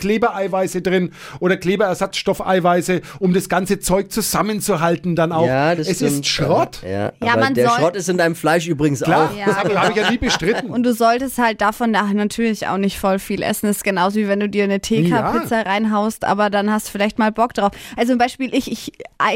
Klebereiweiße 0.55 0.83
drin 0.83 1.11
oder 1.41 1.57
Kleberersatzstoffeiweiße, 1.57 3.01
um 3.19 3.35
das 3.35 3.49
ganze 3.49 3.81
Zeug 3.81 4.11
zusammenzuhalten 4.13 5.17
dann 5.17 5.33
auch. 5.33 5.47
Ja, 5.47 5.75
das 5.75 5.89
es 5.89 5.97
stimmt. 5.97 6.11
ist 6.13 6.27
Schrott. 6.27 6.81
Ja, 6.85 7.13
Ja, 7.23 7.33
aber 7.33 7.41
man 7.41 7.55
der 7.55 7.69
soll- 7.69 7.79
Schrott 7.79 7.97
ist 7.97 8.09
in 8.09 8.19
deinem 8.19 8.35
Fleisch 8.35 8.67
übrigens 8.67 9.01
Klar, 9.01 9.31
auch. 9.31 9.37
Ja, 9.37 9.47
das 9.47 9.57
habe 9.57 9.69
genau. 9.71 9.81
hab 9.83 9.91
ich 9.91 9.97
ja 9.97 10.11
nie 10.11 10.19
bestritten. 10.19 10.71
Und 10.71 10.85
du 10.85 10.95
solltest 10.95 11.39
halt 11.39 11.61
davon 11.61 11.93
da 11.93 12.05
natürlich 12.05 12.67
auch 12.69 12.77
nicht 12.79 12.99
voll 12.99 13.19
viel 13.19 13.43
essen. 13.43 13.67
Das 13.67 13.79
ist 13.79 13.85
genauso 13.85 14.17
wie 14.17 14.29
wenn 14.29 14.41
du 14.41 14.49
dir 14.49 14.65
eine 14.65 14.81
TK-Pizza 14.81 15.63
reinhaust, 15.67 16.25
aber 16.25 16.51
dann 16.51 16.71
hast 16.71 16.89
du 16.89 16.93
vielleicht 16.93 17.19
mal 17.19 17.33
Bock 17.33 17.55
drauf. 17.55 17.73
Also 17.97 18.13
zum 18.13 18.19
Beispiel 18.19 18.55
ich, 18.55 18.71
ich, 18.71 18.93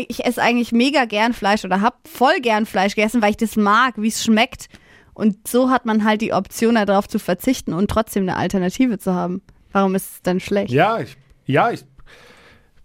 ich 0.08 0.24
esse 0.24 0.40
eigentlich 0.42 0.72
mega 0.72 1.04
gern 1.04 1.32
Fleisch 1.32 1.64
oder 1.64 1.80
hab 1.80 2.06
voll 2.06 2.40
gern 2.40 2.66
Fleisch 2.66 2.94
gegessen, 2.94 3.22
weil 3.22 3.30
ich 3.30 3.36
das 3.36 3.56
mag, 3.56 3.94
wie 3.96 4.08
es 4.08 4.22
schmeckt. 4.22 4.66
Und 5.14 5.48
so 5.48 5.70
hat 5.70 5.84
man 5.84 6.04
halt 6.04 6.20
die 6.20 6.32
Option, 6.32 6.76
darauf 6.76 7.08
zu 7.08 7.18
verzichten 7.18 7.72
und 7.72 7.90
trotzdem 7.90 8.22
eine 8.22 8.36
Alternative 8.36 8.98
zu 8.98 9.14
haben. 9.14 9.42
Warum 9.72 9.94
ist 9.94 10.12
es 10.12 10.22
dann 10.22 10.40
schlecht? 10.40 10.70
ja, 10.72 10.98
ich, 11.00 11.16
ja, 11.46 11.70
ich 11.70 11.84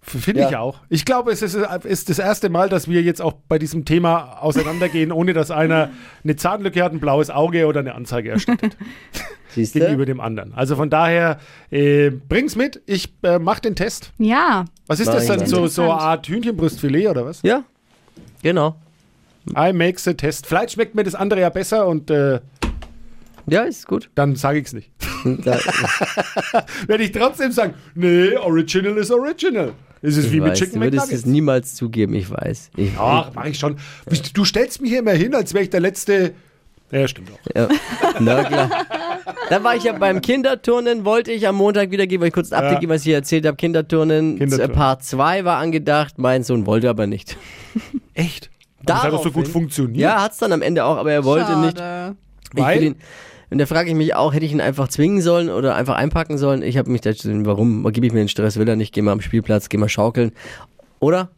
finde 0.02 0.42
Ja. 0.42 0.50
ich 0.50 0.56
auch. 0.58 0.80
Ich 0.90 1.06
glaube, 1.06 1.32
es 1.32 1.42
ist, 1.42 1.56
ist 1.56 2.10
das 2.10 2.20
erste 2.20 2.50
Mal, 2.50 2.68
dass 2.68 2.90
wir 2.90 3.02
jetzt 3.02 3.22
auch 3.22 3.34
bei 3.48 3.58
diesem 3.58 3.86
Thema 3.86 4.42
auseinandergehen, 4.42 5.12
ohne 5.14 5.34
dass 5.34 5.50
einer 5.52 5.92
eine 6.24 6.36
Zahnlücke 6.36 6.84
hat, 6.84 6.92
ein 6.92 7.00
blaues 7.00 7.30
Auge 7.30 7.68
oder 7.68 7.80
eine 7.80 7.96
Anzeige 7.96 8.32
erstattet 8.32 8.76
Siehst 9.50 9.74
gegenüber 9.74 10.00
du? 10.06 10.06
dem 10.14 10.20
anderen. 10.20 10.54
Also 10.56 10.76
von 10.76 10.90
daher, 10.90 11.40
äh, 11.70 12.10
bring's 12.10 12.56
mit. 12.56 12.82
Ich 12.88 13.14
äh, 13.24 13.38
mach 13.40 13.60
den 13.60 13.76
Test. 13.76 14.12
Ja, 14.18 14.66
Was 14.88 15.00
ist 15.00 15.06
Mach 15.08 15.14
das 15.16 15.28
dann? 15.28 15.40
mal. 15.40 15.48
So, 15.48 15.68
so 15.68 15.84
eine. 15.84 15.94
Art 15.94 16.28
Hühnchenbrustfilet 16.28 17.08
oder 17.08 17.26
was? 17.26 17.42
Ja, 17.44 17.64
genau. 18.42 18.76
I 19.58 19.72
make 19.74 20.00
the 20.00 20.16
test. 20.16 20.48
Vielleicht 20.48 20.72
schmeckt 20.72 20.96
mir 20.96 21.04
das 21.04 21.16
andere 21.16 21.42
ja 21.42 21.50
besser 21.50 21.86
und 21.88 22.10
äh, 22.10 22.40
Ja, 23.46 23.62
ist 23.62 23.86
gut. 23.88 24.10
dann 24.16 24.36
sage 24.36 24.58
ich's 24.60 24.74
nicht. 24.74 24.90
Werde 26.88 27.04
ich 27.04 27.12
trotzdem 27.12 27.52
sagen, 27.52 27.74
nee, 27.96 28.36
Original 28.38 28.98
ist 28.98 29.12
Original. 29.12 29.74
Es 30.02 30.18
ist 30.18 30.26
ich 30.26 30.32
wie 30.34 30.42
mit 30.42 30.52
weiß, 30.52 30.60
Chicken 30.60 30.80
du 30.80 30.86
würdest 30.86 31.04
es 31.06 31.10
McNuggets. 31.10 31.26
niemals 31.28 31.76
zugeben, 31.76 32.14
ich 32.14 32.30
weiß. 32.30 32.72
Ich, 32.76 32.92
Ach, 33.00 33.32
mach 33.34 33.46
ich 33.46 33.58
schon. 33.58 33.78
Du 34.34 34.44
stellst 34.44 34.82
mich 34.82 34.90
hier 34.92 35.00
immer 35.00 35.12
hin, 35.12 35.34
als 35.34 35.54
wäre 35.54 35.64
ich 35.64 35.70
der 35.70 35.80
letzte. 35.80 36.34
Ja, 36.92 37.08
stimmt 37.08 37.30
auch. 37.32 37.56
Ja, 37.56 37.68
na 38.20 38.44
klar. 38.44 38.70
Dann 39.50 39.64
war 39.64 39.76
ich 39.76 39.84
ja 39.84 39.94
beim 39.94 40.22
Kinderturnen, 40.22 41.06
wollte 41.06 41.32
ich 41.32 41.48
am 41.48 41.56
Montag 41.56 41.90
wieder 41.92 42.06
gehen, 42.06 42.20
weil 42.22 42.28
ich 42.28 42.34
kurz 42.34 42.52
ein 42.52 42.58
Update 42.58 42.74
Ja. 42.74 42.80
geben, 42.82 42.92
was 42.92 43.02
ich 43.02 43.06
hier 43.06 43.16
erzählt 43.16 43.46
habe. 43.48 43.56
Kinderturnen, 43.58 44.38
Kinderturnen. 44.38 44.72
äh, 44.72 44.78
Part 44.78 45.04
2 45.04 45.44
war 45.46 45.58
angedacht, 45.58 46.20
mein 46.20 46.44
Sohn 46.44 46.66
wollte 46.68 46.90
aber 46.90 47.08
nicht. 47.08 47.38
Echt? 48.14 48.52
Das 48.84 49.02
hat 49.04 49.14
doch 49.14 49.24
so 49.24 49.32
gut 49.32 49.48
funktioniert. 49.48 49.98
Ja, 50.02 50.22
hat's 50.22 50.38
dann 50.38 50.52
am 50.52 50.62
Ende 50.62 50.84
auch, 50.84 50.98
aber 50.98 51.12
er 51.14 51.24
wollte 51.24 51.58
nicht. 51.62 51.78
Schade. 51.78 52.16
Ich 52.56 52.62
Weil? 52.62 52.96
Und 53.54 53.60
da 53.60 53.68
frage 53.68 53.92
ich 53.92 53.96
mich 53.96 54.16
auch, 54.16 54.34
hätte 54.34 54.48
ich 54.48 54.52
ihn 54.52 54.62
einfach 54.62 54.88
zwingen 54.88 55.22
sollen 55.22 55.50
oder 55.52 55.76
einfach 55.76 55.94
einpacken 55.94 56.40
sollen? 56.40 56.64
Ich 56.64 56.76
habe 56.76 56.90
mich 56.90 57.02
da, 57.02 57.12
warum 57.24 57.84
gebe 57.92 58.08
ich 58.08 58.12
mir 58.12 58.18
den 58.18 58.28
Stress, 58.28 58.58
will 58.58 58.68
er 58.68 58.76
nicht, 58.76 58.96
geh 58.96 59.04
mal 59.04 59.12
am 59.12 59.22
Spielplatz, 59.22 59.70
geh 59.70 59.78
mal 59.78 59.90
schaukeln. 59.90 60.32
Oder? 61.00 61.30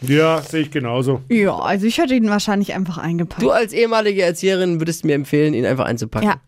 Ja, 0.00 0.40
sehe 0.42 0.62
ich 0.62 0.70
genauso. 0.70 1.22
Ja, 1.28 1.56
also 1.56 1.86
ich 1.86 1.98
hätte 1.98 2.14
ihn 2.14 2.28
wahrscheinlich 2.30 2.72
einfach 2.72 2.98
eingepackt. 2.98 3.42
Du 3.42 3.50
als 3.50 3.72
ehemalige 3.72 4.22
Erzieherin 4.22 4.80
würdest 4.80 5.04
mir 5.04 5.16
empfehlen, 5.16 5.54
ihn 5.54 5.66
einfach 5.66 5.86
einzupacken. 5.86 6.28
ja. 6.28 6.40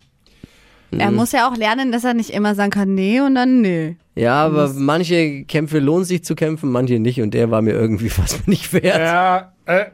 Er 0.96 1.10
muss 1.10 1.32
ja 1.32 1.50
auch 1.50 1.56
lernen, 1.56 1.90
dass 1.90 2.04
er 2.04 2.14
nicht 2.14 2.30
immer 2.30 2.54
sagen 2.54 2.70
kann, 2.70 2.94
nee 2.94 3.20
und 3.20 3.34
dann 3.34 3.60
nee. 3.60 3.96
Ja, 4.14 4.46
aber 4.46 4.72
manche 4.72 5.44
Kämpfe 5.46 5.80
lohnen 5.80 6.04
sich 6.04 6.22
zu 6.22 6.36
kämpfen, 6.36 6.70
manche 6.70 7.00
nicht 7.00 7.20
und 7.20 7.34
der 7.34 7.50
war 7.50 7.60
mir 7.60 7.72
irgendwie 7.72 8.08
fast 8.08 8.46
nicht 8.46 8.72
wert. 8.72 8.98
Ja, 8.98 9.52
äh, 9.66 9.86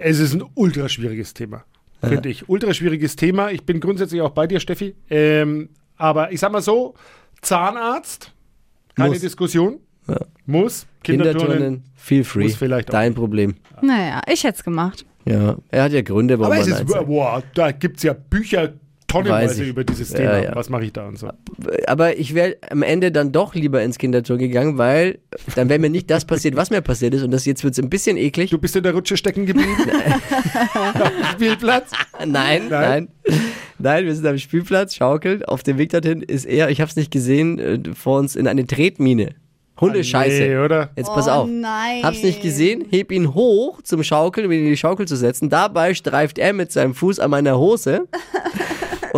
es 0.00 0.18
ist 0.18 0.34
ein 0.34 0.42
ultra 0.54 0.88
schwieriges 0.88 1.32
Thema, 1.32 1.64
finde 2.02 2.28
ich. 2.28 2.48
Ultra 2.48 2.74
schwieriges 2.74 3.16
Thema. 3.16 3.50
Ich 3.50 3.64
bin 3.64 3.80
grundsätzlich 3.80 4.20
auch 4.20 4.30
bei 4.30 4.46
dir, 4.46 4.60
Steffi. 4.60 4.94
Ähm, 5.10 5.70
aber 5.96 6.32
ich 6.32 6.40
sag 6.40 6.52
mal 6.52 6.62
so: 6.62 6.94
Zahnarzt, 7.40 8.32
keine 8.94 9.10
Muss. 9.10 9.20
Diskussion. 9.20 9.78
Ja. 10.08 10.20
Muss. 10.46 10.86
Kinderturnen. 11.02 11.48
Kinderturnen, 11.48 11.84
feel 11.96 12.24
free. 12.24 12.44
Muss 12.44 12.56
vielleicht 12.56 12.88
auch 12.88 12.92
Dein 12.92 13.14
Problem. 13.14 13.56
Naja, 13.82 14.20
ich 14.26 14.44
hätte 14.44 14.58
es 14.58 14.64
gemacht. 14.64 15.04
Ja, 15.24 15.56
er 15.70 15.82
hat 15.82 15.92
ja 15.92 16.02
Gründe, 16.02 16.38
warum 16.38 16.52
Aber 16.52 16.60
es 16.60 16.68
man 16.68 16.86
ist, 16.86 17.06
boah, 17.06 17.42
da 17.54 17.70
gibt 17.72 17.98
es 17.98 18.02
ja 18.02 18.14
Bücher 18.14 18.72
tonnenweise 19.08 19.64
über 19.64 19.82
dieses 19.84 20.10
Ja, 20.12 20.16
Thema. 20.18 20.38
ja. 20.42 20.54
Was 20.54 20.68
mache 20.68 20.84
ich 20.84 20.92
da 20.92 21.08
und 21.08 21.18
so. 21.18 21.28
Aber 21.86 22.16
ich 22.18 22.34
wäre 22.34 22.56
am 22.70 22.82
Ende 22.82 23.10
dann 23.10 23.32
doch 23.32 23.54
lieber 23.54 23.82
ins 23.82 23.98
Kinderturnen 23.98 24.46
gegangen, 24.46 24.78
weil 24.78 25.18
dann 25.56 25.68
wäre 25.68 25.78
mir 25.80 25.90
nicht 25.90 26.08
das 26.10 26.24
passiert, 26.24 26.54
was 26.56 26.70
mir 26.70 26.80
passiert 26.82 27.14
ist. 27.14 27.22
Und 27.22 27.30
das 27.32 27.44
jetzt 27.46 27.64
wird 27.64 27.72
es 27.72 27.82
ein 27.82 27.90
bisschen 27.90 28.16
eklig. 28.16 28.50
Du 28.50 28.58
bist 28.58 28.76
in 28.76 28.82
der 28.84 28.92
Rutsche 28.94 29.16
stecken 29.16 29.46
geblieben? 29.46 29.74
Am 30.74 31.24
Spielplatz? 31.32 31.90
Nein, 32.24 32.62
nein. 32.70 33.08
Nein, 33.78 34.04
wir 34.06 34.14
sind 34.14 34.26
am 34.26 34.38
Spielplatz, 34.38 34.94
schaukeln. 34.96 35.44
Auf 35.44 35.62
dem 35.62 35.78
Weg 35.78 35.90
dorthin 35.90 36.20
ist 36.22 36.44
er, 36.46 36.68
ich 36.70 36.80
habe 36.80 36.90
es 36.90 36.96
nicht 36.96 37.10
gesehen, 37.12 37.58
äh, 37.58 37.78
vor 37.94 38.18
uns 38.18 38.34
in 38.36 38.48
eine 38.48 38.66
Tretmine. 38.66 39.30
Hundescheiße. 39.80 40.40
Nee, 40.42 40.56
oder? 40.58 40.90
Jetzt 40.96 41.06
pass 41.14 41.28
Oh 41.28 41.30
auf. 41.30 41.48
nein. 41.48 42.02
Hab's 42.02 42.24
nicht 42.24 42.42
gesehen, 42.42 42.84
heb 42.90 43.12
ihn 43.12 43.34
hoch 43.34 43.80
zum 43.82 44.02
Schaukeln, 44.02 44.46
um 44.46 44.52
ihn 44.52 44.64
in 44.64 44.70
die 44.70 44.76
Schaukel 44.76 45.06
zu 45.06 45.14
setzen. 45.14 45.48
Dabei 45.50 45.94
streift 45.94 46.38
er 46.38 46.52
mit 46.52 46.72
seinem 46.72 46.94
Fuß 46.94 47.20
an 47.20 47.30
meiner 47.30 47.56
Hose. 47.58 48.08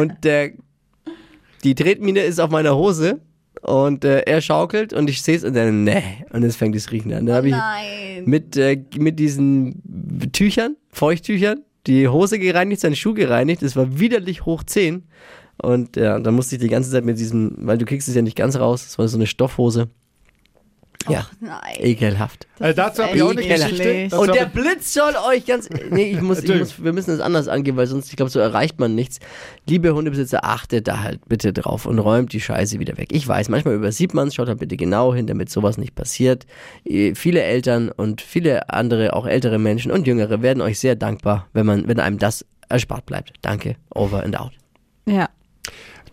Und 0.01 0.25
der 0.25 0.53
die 1.65 1.75
Tretmine 1.75 2.21
ist 2.21 2.41
auf 2.41 2.51
meiner 2.51 2.75
Hose 2.77 3.21
und 3.63 4.05
äh, 4.05 4.21
er 4.21 4.41
schaukelt 4.41 4.93
und 4.93 5.11
ich 5.11 5.23
sehe 5.23 5.37
es 5.37 5.45
und 5.45 5.55
dann, 5.55 5.85
nee, 5.85 6.03
und 6.33 6.43
es 6.43 6.57
fängt 6.57 6.75
das 6.75 6.91
Riechen 6.91 7.13
an. 7.13 7.27
Dann 7.27 7.37
habe 7.37 7.49
ich 7.49 7.55
Nein. 7.55 8.25
mit, 8.25 8.57
äh, 8.57 8.83
mit 8.97 9.19
diesen 9.19 9.83
Tüchern, 10.33 10.77
Feuchttüchern, 10.91 11.63
die 11.87 12.09
Hose 12.09 12.39
gereinigt, 12.39 12.81
seinen 12.81 12.97
Schuh 12.97 13.15
gereinigt. 13.15 13.63
Es 13.63 13.77
war 13.77 13.99
widerlich 13.99 14.47
hoch 14.47 14.63
10. 14.63 15.05
Und 15.63 15.97
ja, 15.97 16.19
dann 16.19 16.35
musste 16.35 16.57
ich 16.57 16.63
die 16.63 16.69
ganze 16.69 16.91
Zeit 16.91 17.05
mit 17.05 17.19
diesem, 17.19 17.55
weil 17.59 17.77
du 17.77 17.85
kriegst 17.85 18.09
es 18.09 18.15
ja 18.15 18.23
nicht 18.23 18.37
ganz 18.37 18.57
raus, 18.57 18.87
es 18.87 18.99
war 18.99 19.07
so 19.09 19.19
eine 19.19 19.27
Stoffhose. 19.27 19.89
Ja, 21.09 21.27
Nein. 21.41 21.77
ekelhaft. 21.79 22.47
Also 22.59 22.77
dazu 22.77 23.03
habe 23.03 23.17
ich 23.17 23.23
auch 23.23 23.31
eine. 23.31 23.43
Geschichte. 23.43 24.17
Und 24.19 24.35
der 24.35 24.45
Blitz 24.45 24.93
soll 24.93 25.15
euch 25.29 25.47
ganz. 25.47 25.69
Nee, 25.91 26.13
ich 26.13 26.21
muss, 26.21 26.43
ich 26.43 26.59
muss, 26.59 26.83
wir 26.85 26.93
müssen 26.93 27.11
das 27.13 27.21
anders 27.21 27.49
angehen, 27.49 27.77
weil 27.77 27.87
sonst, 27.87 28.11
ich 28.11 28.17
glaube, 28.17 28.31
so 28.31 28.39
erreicht 28.39 28.79
man 28.79 28.95
nichts. 28.95 29.19
Liebe 29.67 29.95
Hundebesitzer, 29.95 30.45
achtet 30.45 30.89
da 30.89 31.01
halt 31.01 31.21
bitte 31.27 31.55
drauf 31.55 31.87
und 31.87 31.99
räumt 31.99 32.33
die 32.35 32.41
Scheiße 32.41 32.79
wieder 32.81 32.99
weg. 32.99 33.09
Ich 33.13 33.27
weiß, 33.27 33.49
manchmal 33.49 33.75
übersieht 33.75 34.13
man 34.13 34.29
es, 34.29 34.35
schaut 34.35 34.49
da 34.49 34.55
bitte 34.55 34.77
genau 34.77 35.15
hin, 35.15 35.27
damit 35.27 35.49
sowas 35.51 35.79
nicht 35.79 35.95
passiert. 35.95 36.45
Eh, 36.85 37.15
Viele 37.15 37.43
Eltern 37.43 37.89
und 37.89 38.21
viele 38.21 38.69
andere, 38.69 39.15
auch 39.15 39.27
ältere 39.27 39.59
Menschen 39.59 39.91
und 39.91 40.07
Jüngere 40.07 40.43
werden 40.43 40.61
euch 40.61 40.79
sehr 40.79 40.97
dankbar, 40.97 41.49
wenn 41.55 41.65
man, 41.65 41.89
wenn 41.89 41.99
einem 41.99 42.19
das 42.19 42.45
erspart 42.69 43.07
bleibt. 43.07 43.33
Danke. 43.41 43.77
Over 43.95 44.23
and 44.23 44.39
out. 44.39 44.53
Ja. 45.07 45.29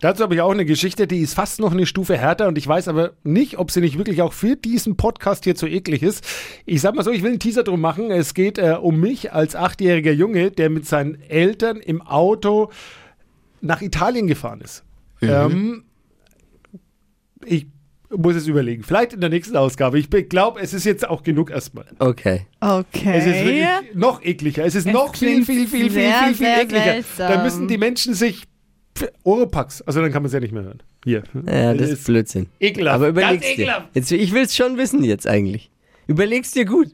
Dazu 0.00 0.22
habe 0.22 0.34
ich 0.34 0.40
auch 0.40 0.52
eine 0.52 0.64
Geschichte, 0.64 1.06
die 1.06 1.20
ist 1.20 1.34
fast 1.34 1.58
noch 1.58 1.72
eine 1.72 1.86
Stufe 1.86 2.16
härter 2.16 2.46
und 2.46 2.56
ich 2.56 2.66
weiß 2.66 2.88
aber 2.88 3.12
nicht, 3.24 3.58
ob 3.58 3.70
sie 3.70 3.80
nicht 3.80 3.98
wirklich 3.98 4.22
auch 4.22 4.32
für 4.32 4.54
diesen 4.54 4.96
Podcast 4.96 5.44
hier 5.44 5.56
zu 5.56 5.66
eklig 5.66 6.02
ist. 6.02 6.24
Ich 6.66 6.80
sag 6.80 6.94
mal 6.94 7.02
so, 7.02 7.10
ich 7.10 7.22
will 7.22 7.30
einen 7.30 7.40
Teaser 7.40 7.64
drum 7.64 7.80
machen. 7.80 8.10
Es 8.10 8.34
geht 8.34 8.58
äh, 8.58 8.76
um 8.80 9.00
mich 9.00 9.32
als 9.32 9.56
achtjähriger 9.56 10.12
Junge, 10.12 10.50
der 10.50 10.70
mit 10.70 10.86
seinen 10.86 11.20
Eltern 11.22 11.78
im 11.78 12.00
Auto 12.00 12.70
nach 13.60 13.82
Italien 13.82 14.28
gefahren 14.28 14.60
ist. 14.60 14.84
Ähm, 15.20 15.84
ich 17.44 17.66
muss 18.10 18.36
es 18.36 18.46
überlegen. 18.46 18.84
Vielleicht 18.84 19.12
in 19.12 19.20
der 19.20 19.30
nächsten 19.30 19.56
Ausgabe. 19.56 19.98
Ich 19.98 20.08
glaube, 20.28 20.60
es 20.60 20.72
ist 20.72 20.84
jetzt 20.84 21.08
auch 21.08 21.22
genug 21.22 21.50
erstmal. 21.50 21.86
Okay. 21.98 22.46
Okay. 22.60 23.12
Es 23.14 23.26
ist 23.26 23.44
wirklich 23.44 23.94
noch 23.94 24.22
ekliger. 24.22 24.64
Es 24.64 24.74
ist 24.74 24.86
Es 24.86 24.92
noch 24.92 25.14
viel, 25.14 25.44
viel, 25.44 25.66
viel, 25.66 25.90
viel, 25.90 25.90
viel, 25.90 26.34
viel 26.34 26.46
ekliger. 26.46 27.04
Da 27.18 27.42
müssen 27.42 27.68
die 27.68 27.78
Menschen 27.78 28.14
sich 28.14 28.44
Oropax, 29.24 29.82
also 29.82 30.00
dann 30.00 30.12
kann 30.12 30.22
man 30.22 30.26
es 30.28 30.32
ja 30.32 30.40
nicht 30.40 30.52
mehr 30.52 30.62
hören. 30.64 30.82
Hier. 31.04 31.22
Ja, 31.46 31.74
das 31.74 31.90
ist 31.90 32.04
Blödsinn. 32.04 32.46
ekelhaft. 32.60 32.94
Aber 32.96 33.08
überleg's 33.08 33.44
Ganz 33.44 33.56
dir. 33.56 33.62
ekelhaft. 33.64 33.88
Jetzt, 33.94 34.12
ich 34.12 34.32
will 34.32 34.42
es 34.42 34.56
schon 34.56 34.76
wissen 34.76 35.04
jetzt 35.04 35.26
eigentlich. 35.26 35.70
Überleg's 36.06 36.52
dir 36.52 36.64
gut. 36.64 36.88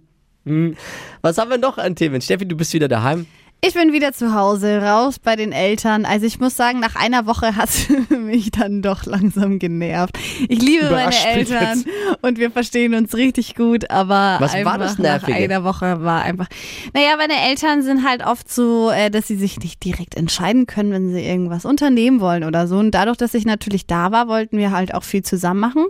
Hm. 0.44 0.76
Was 1.22 1.38
haben 1.38 1.50
wir 1.50 1.58
noch 1.58 1.78
an 1.78 1.96
Themen? 1.96 2.20
Steffi, 2.20 2.46
du 2.46 2.56
bist 2.56 2.72
wieder 2.74 2.88
daheim. 2.88 3.26
Ich 3.66 3.72
bin 3.72 3.94
wieder 3.94 4.12
zu 4.12 4.34
Hause, 4.34 4.82
raus 4.82 5.18
bei 5.18 5.36
den 5.36 5.50
Eltern. 5.50 6.04
Also 6.04 6.26
ich 6.26 6.38
muss 6.38 6.54
sagen, 6.54 6.80
nach 6.80 6.96
einer 6.96 7.24
Woche 7.24 7.56
hat 7.56 7.70
mich 8.10 8.50
dann 8.50 8.82
doch 8.82 9.06
langsam 9.06 9.58
genervt. 9.58 10.18
Ich 10.50 10.60
liebe 10.60 10.88
Überrascht 10.88 11.24
meine 11.24 11.38
Eltern 11.38 11.78
jetzt. 11.78 12.18
und 12.20 12.38
wir 12.38 12.50
verstehen 12.50 12.92
uns 12.92 13.14
richtig 13.14 13.54
gut, 13.54 13.90
aber 13.90 14.36
Was 14.40 14.52
war 14.66 14.76
das 14.76 14.98
nach 14.98 15.26
einer 15.26 15.64
Woche 15.64 16.02
war 16.02 16.20
einfach. 16.22 16.48
Naja, 16.92 17.16
meine 17.16 17.40
Eltern 17.48 17.82
sind 17.82 18.06
halt 18.06 18.26
oft 18.26 18.52
so, 18.52 18.90
äh, 18.90 19.10
dass 19.10 19.28
sie 19.28 19.36
sich 19.36 19.58
nicht 19.58 19.82
direkt 19.82 20.14
entscheiden 20.14 20.66
können, 20.66 20.92
wenn 20.92 21.14
sie 21.14 21.24
irgendwas 21.24 21.64
unternehmen 21.64 22.20
wollen 22.20 22.44
oder 22.44 22.66
so. 22.66 22.76
Und 22.76 22.90
dadurch, 22.90 23.16
dass 23.16 23.32
ich 23.32 23.46
natürlich 23.46 23.86
da 23.86 24.12
war, 24.12 24.28
wollten 24.28 24.58
wir 24.58 24.72
halt 24.72 24.92
auch 24.92 25.04
viel 25.04 25.22
zusammen 25.22 25.60
machen. 25.60 25.86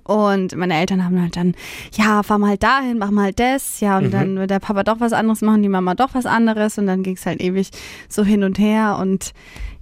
Und 0.00 0.54
meine 0.56 0.74
Eltern 0.78 1.04
haben 1.04 1.20
halt 1.20 1.36
dann, 1.36 1.54
ja, 1.92 2.22
fahr 2.22 2.38
mal 2.38 2.56
dahin, 2.58 2.98
mach 2.98 3.10
mal 3.10 3.32
das. 3.32 3.80
Ja, 3.80 3.98
und 3.98 4.06
Mhm. 4.06 4.10
dann 4.10 4.36
wird 4.38 4.50
der 4.50 4.58
Papa 4.60 4.82
doch 4.82 5.00
was 5.00 5.12
anderes 5.12 5.40
machen, 5.42 5.62
die 5.62 5.68
Mama 5.68 5.94
doch 5.94 6.10
was 6.14 6.26
anderes. 6.26 6.78
Und 6.78 6.86
dann 6.86 7.02
ging 7.02 7.16
es 7.16 7.26
halt 7.26 7.40
ewig 7.40 7.70
so 8.08 8.24
hin 8.24 8.42
und 8.44 8.58
her. 8.58 8.98
Und 9.00 9.32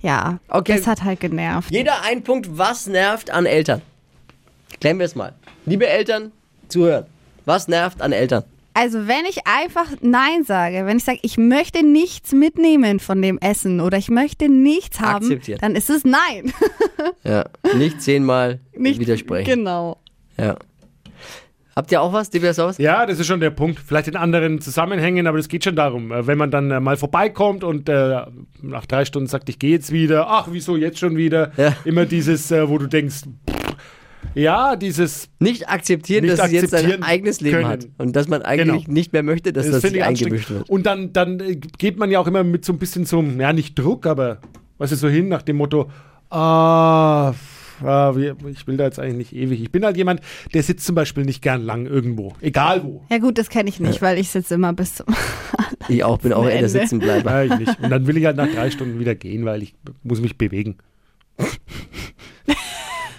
ja, 0.02 0.38
Okay. 0.48 0.76
das 0.76 0.86
hat 0.86 1.02
halt 1.04 1.20
genervt. 1.20 1.70
Jeder 1.70 2.02
ein 2.04 2.22
Punkt, 2.22 2.48
was 2.58 2.86
nervt 2.86 3.30
an 3.30 3.46
Eltern? 3.46 3.82
Klären 4.80 4.98
wir 4.98 5.06
es 5.06 5.14
mal. 5.14 5.32
Liebe 5.64 5.86
Eltern, 5.86 6.32
zuhören. 6.68 7.06
Was 7.44 7.68
nervt 7.68 8.02
an 8.02 8.12
Eltern? 8.12 8.44
Also 8.74 9.06
wenn 9.08 9.24
ich 9.24 9.38
einfach 9.46 9.86
Nein 10.02 10.44
sage, 10.44 10.84
wenn 10.84 10.98
ich 10.98 11.04
sage, 11.04 11.20
ich 11.22 11.38
möchte 11.38 11.82
nichts 11.82 12.32
mitnehmen 12.32 13.00
von 13.00 13.22
dem 13.22 13.38
Essen 13.38 13.80
oder 13.80 13.96
ich 13.96 14.10
möchte 14.10 14.50
nichts 14.50 15.00
haben, 15.00 15.24
Akzeptiert. 15.24 15.62
dann 15.62 15.74
ist 15.74 15.88
es 15.88 16.04
Nein. 16.04 16.52
Ja, 17.24 17.44
nicht 17.74 18.02
zehnmal 18.02 18.60
Nicht 18.76 19.00
widersprechen. 19.00 19.46
Genau. 19.60 19.96
Ja. 20.38 20.56
Habt 21.74 21.92
ihr 21.92 22.00
auch 22.00 22.12
was? 22.12 22.30
Divers 22.30 22.58
aus? 22.58 22.78
Ja, 22.78 23.04
das 23.04 23.18
ist 23.18 23.26
schon 23.26 23.38
der 23.40 23.50
Punkt. 23.50 23.78
Vielleicht 23.78 24.08
in 24.08 24.16
anderen 24.16 24.62
Zusammenhängen, 24.62 25.26
aber 25.26 25.36
es 25.38 25.46
geht 25.48 25.62
schon 25.64 25.76
darum, 25.76 26.10
äh, 26.10 26.26
wenn 26.26 26.38
man 26.38 26.50
dann 26.50 26.70
äh, 26.70 26.80
mal 26.80 26.96
vorbeikommt 26.96 27.64
und 27.64 27.88
äh, 27.90 28.22
nach 28.62 28.86
drei 28.86 29.04
Stunden 29.04 29.26
sagt, 29.28 29.48
ich 29.50 29.58
gehe 29.58 29.72
jetzt 29.72 29.92
wieder. 29.92 30.26
Ach, 30.28 30.48
wieso 30.50 30.76
jetzt 30.76 30.98
schon 30.98 31.16
wieder? 31.18 31.52
Ja. 31.58 31.76
Immer 31.84 32.06
dieses, 32.06 32.50
äh, 32.50 32.66
wo 32.68 32.78
du 32.78 32.86
denkst, 32.86 33.24
pff, 33.50 33.76
ja, 34.34 34.74
dieses, 34.76 35.28
Nicht 35.38 35.68
akzeptieren, 35.68 36.24
Nicht 36.24 36.38
dass 36.38 36.48
sie 36.48 36.56
jetzt 36.56 36.70
sein 36.70 36.78
akzeptieren 36.80 37.02
eigenes 37.02 37.40
Leben 37.42 37.56
können. 37.56 37.68
hat. 37.68 37.86
Und 37.98 38.16
dass 38.16 38.26
man 38.26 38.40
eigentlich 38.42 38.84
Genau. 38.84 38.92
nicht 38.94 39.12
mehr 39.12 39.22
möchte, 39.22 39.52
dass 39.52 39.66
das, 39.66 39.74
finde 39.82 39.88
sich 39.88 39.96
ich 39.98 40.04
eingemischt 40.04 40.48
wird. 40.50 40.68
Und 40.70 40.86
dann, 40.86 41.12
dann 41.12 41.40
äh, 41.40 41.56
geht 41.56 41.98
man 41.98 42.10
ja 42.10 42.20
auch 42.20 42.26
immer 42.26 42.42
mit 42.42 42.64
so 42.64 42.72
ein 42.72 42.78
bisschen 42.78 43.04
zum, 43.04 43.38
ja, 43.38 43.52
nicht 43.52 43.78
Druck, 43.78 44.06
aber 44.06 44.38
was 44.78 44.92
ist 44.92 45.00
so 45.00 45.08
hin 45.08 45.28
nach 45.28 45.42
dem 45.42 45.56
Motto, 45.56 45.90
ah, 46.30 47.32
wie- 47.32 47.36
ich 47.80 48.66
will 48.66 48.76
da 48.76 48.84
jetzt 48.84 48.98
eigentlich 48.98 49.32
nicht 49.32 49.34
ewig. 49.34 49.62
Ich 49.62 49.70
bin 49.70 49.84
halt 49.84 49.96
jemand, 49.96 50.20
der 50.54 50.62
sitzt 50.62 50.86
zum 50.86 50.94
Beispiel 50.94 51.24
nicht 51.24 51.42
gern 51.42 51.62
lang 51.62 51.86
irgendwo, 51.86 52.34
egal 52.40 52.82
wo. 52.84 53.04
Ja 53.10 53.18
gut, 53.18 53.38
das 53.38 53.48
kenne 53.50 53.68
ich 53.68 53.80
nicht, 53.80 54.02
weil 54.02 54.18
ich 54.18 54.30
sitze 54.30 54.54
immer 54.54 54.72
bis 54.72 54.96
zum 54.96 55.06
Ich 55.88 56.02
auch 56.04 56.18
bin 56.18 56.32
auch 56.32 56.46
eher 56.46 56.60
der. 56.60 56.68
Sitzenbleiber. 56.68 57.44
Ja, 57.44 57.54
ich 57.54 57.58
nicht. 57.60 57.80
Und 57.80 57.90
dann 57.90 58.06
will 58.06 58.16
ich 58.16 58.24
halt 58.24 58.36
nach 58.36 58.48
drei 58.48 58.70
Stunden 58.70 58.98
wieder 58.98 59.14
gehen, 59.14 59.44
weil 59.44 59.62
ich 59.62 59.74
muss 60.02 60.20
mich 60.20 60.36
bewegen. 60.36 60.76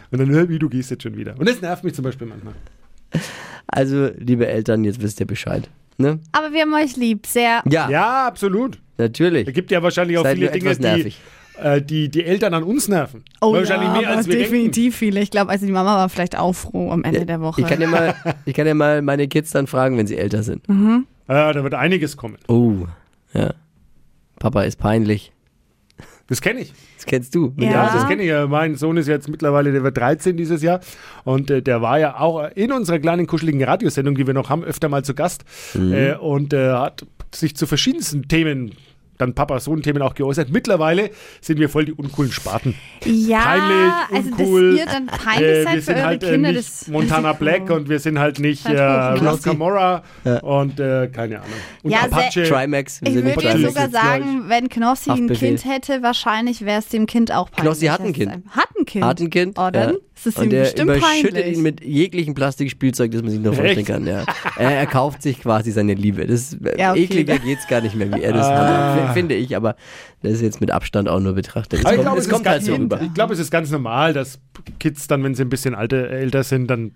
Und 0.10 0.20
dann, 0.20 0.30
hör, 0.30 0.48
wie 0.48 0.58
du 0.60 0.70
gehst 0.70 0.90
jetzt 0.90 1.04
schon 1.04 1.18
wieder. 1.18 1.36
Und 1.38 1.50
das 1.50 1.62
nervt 1.62 1.84
mich 1.84 1.94
zum 1.94 2.04
Beispiel 2.04 2.28
manchmal. 2.28 2.54
Also, 3.68 4.10
liebe 4.18 4.48
Eltern, 4.48 4.86
jetzt 4.86 5.02
wisst 5.02 5.20
ihr 5.20 5.28
Bescheid. 5.28 5.70
Ne? 5.98 6.20
Aber 6.32 6.54
wir 6.54 6.62
haben 6.62 6.74
euch 6.74 6.96
lieb, 6.96 7.26
sehr. 7.26 7.62
Ja, 7.70 7.90
Ja, 7.90 8.28
absolut. 8.28 8.80
Da 8.98 9.04
natürlich. 9.04 9.54
gibt 9.54 9.70
ja 9.72 9.84
wahrscheinlich 9.84 10.18
auch 10.18 10.24
Seid 10.24 10.38
viele 10.38 10.52
Dinge, 10.52 10.66
etwas 10.72 10.78
die, 10.78 10.84
nervig. 10.84 11.20
Äh, 11.62 11.82
die 11.82 12.10
die 12.10 12.24
Eltern 12.24 12.54
an 12.54 12.64
uns 12.64 12.88
nerven. 12.88 13.24
Oh 13.42 13.54
wahrscheinlich 13.54 13.90
ja, 13.90 14.00
mehr 14.00 14.10
als 14.10 14.28
wir 14.28 14.36
denken. 14.36 14.52
definitiv 14.52 14.96
viele. 14.96 15.20
Ich 15.22 15.32
glaube, 15.32 15.52
also 15.52 15.66
die 15.66 15.72
Mama 15.72 15.96
war 15.96 16.10
vielleicht 16.10 16.38
auch 16.38 16.54
froh 16.54 16.92
am 16.92 17.04
Ende 17.04 17.26
der 17.26 17.42
Woche. 17.42 17.62
Ich 17.62 17.68
kann, 17.68 17.82
ja 17.82 17.88
mal, 17.88 18.16
ich 18.46 18.54
kann 18.54 18.68
ja 18.68 18.74
mal 18.74 19.02
meine 19.02 19.28
Kids 19.28 19.52
dann 19.52 19.68
fragen, 19.68 19.98
wenn 19.98 20.08
sie 20.08 20.18
älter 20.18 20.44
sind. 20.44 20.64
Ja, 21.28 21.52
da 21.54 21.64
wird 21.64 21.74
einiges 21.74 22.18
kommen. 22.18 22.38
Oh, 22.48 22.88
ja. 23.34 23.54
Papa 24.40 24.64
ist 24.64 24.78
peinlich. 24.78 25.32
Das 26.28 26.42
kenne 26.42 26.60
ich. 26.60 26.74
Das 26.98 27.06
kennst 27.06 27.34
du. 27.36 27.54
Ja. 27.58 27.72
Ja, 27.72 27.94
das 27.94 28.08
kenne 28.08 28.22
ich 28.22 28.30
ja. 28.30 28.48
Mein 28.48 28.76
Sohn 28.76 28.98
ist 28.98 29.08
jetzt 29.08 29.30
mittlerweile, 29.30 29.72
der 29.72 29.84
wird 29.84 29.98
13 29.98 30.36
dieses 30.36 30.62
Jahr. 30.62 30.82
Und 31.24 31.50
äh, 31.50 31.62
der 31.62 31.82
war 31.82 32.00
ja 32.00 32.20
auch 32.20 32.50
in 32.54 32.72
unserer 32.72 33.00
kleinen 33.00 33.28
kuscheligen 33.28 33.64
Radiosendung, 33.64 34.16
die 34.16 34.28
wir 34.28 34.34
noch 34.34 34.50
haben, 34.50 34.64
öfter 34.64 34.90
mal 34.90 35.04
zu 35.04 35.14
Gast. 35.16 35.46
Mhm. 35.74 35.94
Äh, 35.94 36.16
und 36.16 36.54
äh, 36.54 36.72
hat 36.72 37.06
sich 37.34 37.56
zu 37.56 37.66
verschiedensten 37.66 38.28
Themen, 38.28 38.74
dann 39.18 39.34
Papa-Sohn-Themen 39.34 40.02
auch 40.02 40.14
geäußert. 40.16 40.50
Mittlerweile 40.50 41.10
sind 41.42 41.60
wir 41.60 41.70
voll 41.70 41.86
die 41.86 41.94
uncoolen 41.94 42.32
Spaten. 42.32 42.76
ja, 43.06 43.40
Peinlich, 43.40 43.94
also 44.14 44.30
uncool. 44.44 44.72
dass 44.72 44.80
ihr 44.80 44.86
dann 44.86 45.06
peinlich 45.08 45.50
Äh, 45.50 45.64
seid 45.64 45.74
wir 45.76 45.82
für 45.82 45.92
sind 45.94 46.04
halt 46.06 46.24
äh, 46.24 46.32
Kinder, 46.32 46.52
nicht 46.52 46.60
das 46.68 46.88
Montana 46.88 47.34
Black 47.34 47.70
und 47.70 47.90
wir 47.90 48.00
sind 48.00 48.20
halt 48.20 48.40
nicht 48.40 48.66
äh, 48.66 48.78
Halt 48.78 49.20
Knossi. 49.20 49.50
Camorra 49.50 50.04
Ja. 50.24 50.40
und 50.40 50.80
äh, 50.80 51.08
keine 51.08 51.38
Ahnung. 51.38 51.50
Und 51.84 51.92
Ja, 51.92 52.00
Apache. 52.02 52.44
Trimax. 52.44 53.02
Ich 53.04 53.14
würde 53.16 53.34
Trimax. 53.34 53.62
sogar 53.62 53.90
sagen, 53.90 54.44
wenn 54.48 54.70
Knossi 54.70 55.12
ein. 55.12 55.28
Kind 55.28 55.66
hätte, 55.66 56.02
wahrscheinlich 56.04 56.64
wäre 56.66 56.80
es 56.80 56.88
dem 56.88 57.06
Kind 57.06 57.32
auch 57.32 57.50
peinlich. 57.52 57.64
Knossi 57.72 57.86
hat 57.88 58.02
ein 58.02 58.14
Kind. 58.14 58.32
Hat 58.50 58.70
ein 58.80 58.86
Kind. 58.86 59.06
Hat 59.06 59.20
ein 59.20 59.30
Kind. 59.30 59.58
Oh, 59.60 59.70
dann 59.72 59.98
ja. 60.26 60.32
ist 60.32 60.36
es 60.36 60.36
ihm 60.38 60.44
Und 60.44 60.50
der 60.52 60.62
bestimmt 60.62 60.92
überschüttet 60.92 61.34
peinlich. 61.34 61.58
ihn 61.58 61.64
mit 61.64 61.84
jeglichem 61.84 62.34
Plastikspielzeug, 62.34 63.12
das 63.12 63.22
man 63.22 63.32
sich 63.32 63.40
nur 63.40 63.54
vorstellen 63.54 63.78
Echt? 63.80 63.88
kann. 63.88 64.08
Ja. 64.08 64.24
Er, 64.58 64.72
er 64.72 64.86
kauft 64.88 65.22
sich 65.22 65.42
quasi 65.42 65.72
seine 65.72 65.94
Liebe. 65.94 66.26
Das, 66.26 66.58
Ja, 66.78 66.92
okay. 66.92 67.04
Ekliger 67.04 67.38
geht's 67.40 67.68
gar 67.68 67.82
nicht 67.82 67.96
mehr, 67.96 68.12
wie 68.14 68.22
er 68.22 68.34
das 68.34 68.46
Ah. 68.48 69.14
finde 69.14 69.36
ich. 69.36 69.56
Aber 69.56 69.76
das 70.24 70.34
ist 70.34 70.42
jetzt 70.42 70.62
mit 70.62 70.72
Abstand 70.72 71.08
auch 71.08 71.20
nur 71.20 71.34
betrachtet. 71.34 71.80
Es 71.80 71.86
Aber 71.86 71.94
ich 71.96 71.98
kommt, 72.04 72.06
glaube, 72.06 72.18
es 72.20 72.26
es, 72.26 72.28
ist 72.28 72.34
kommt 72.34 72.48
halt 72.48 72.58
ganz, 72.58 72.66
so 72.68 72.76
rüber. 72.76 73.02
ich 73.02 73.14
glaube, 73.14 73.34
es 73.34 73.40
ist 73.40 73.52
ganz 73.52 73.70
normal, 73.72 74.14
dass 74.14 74.40
Kids 74.80 75.08
dann, 75.08 75.24
wenn 75.24 75.36
sie 75.36 75.44
ein 75.44 75.50
bisschen 75.50 75.76
alte, 75.76 76.10
älter 76.10 76.44
sind, 76.44 76.68
dann 76.68 76.92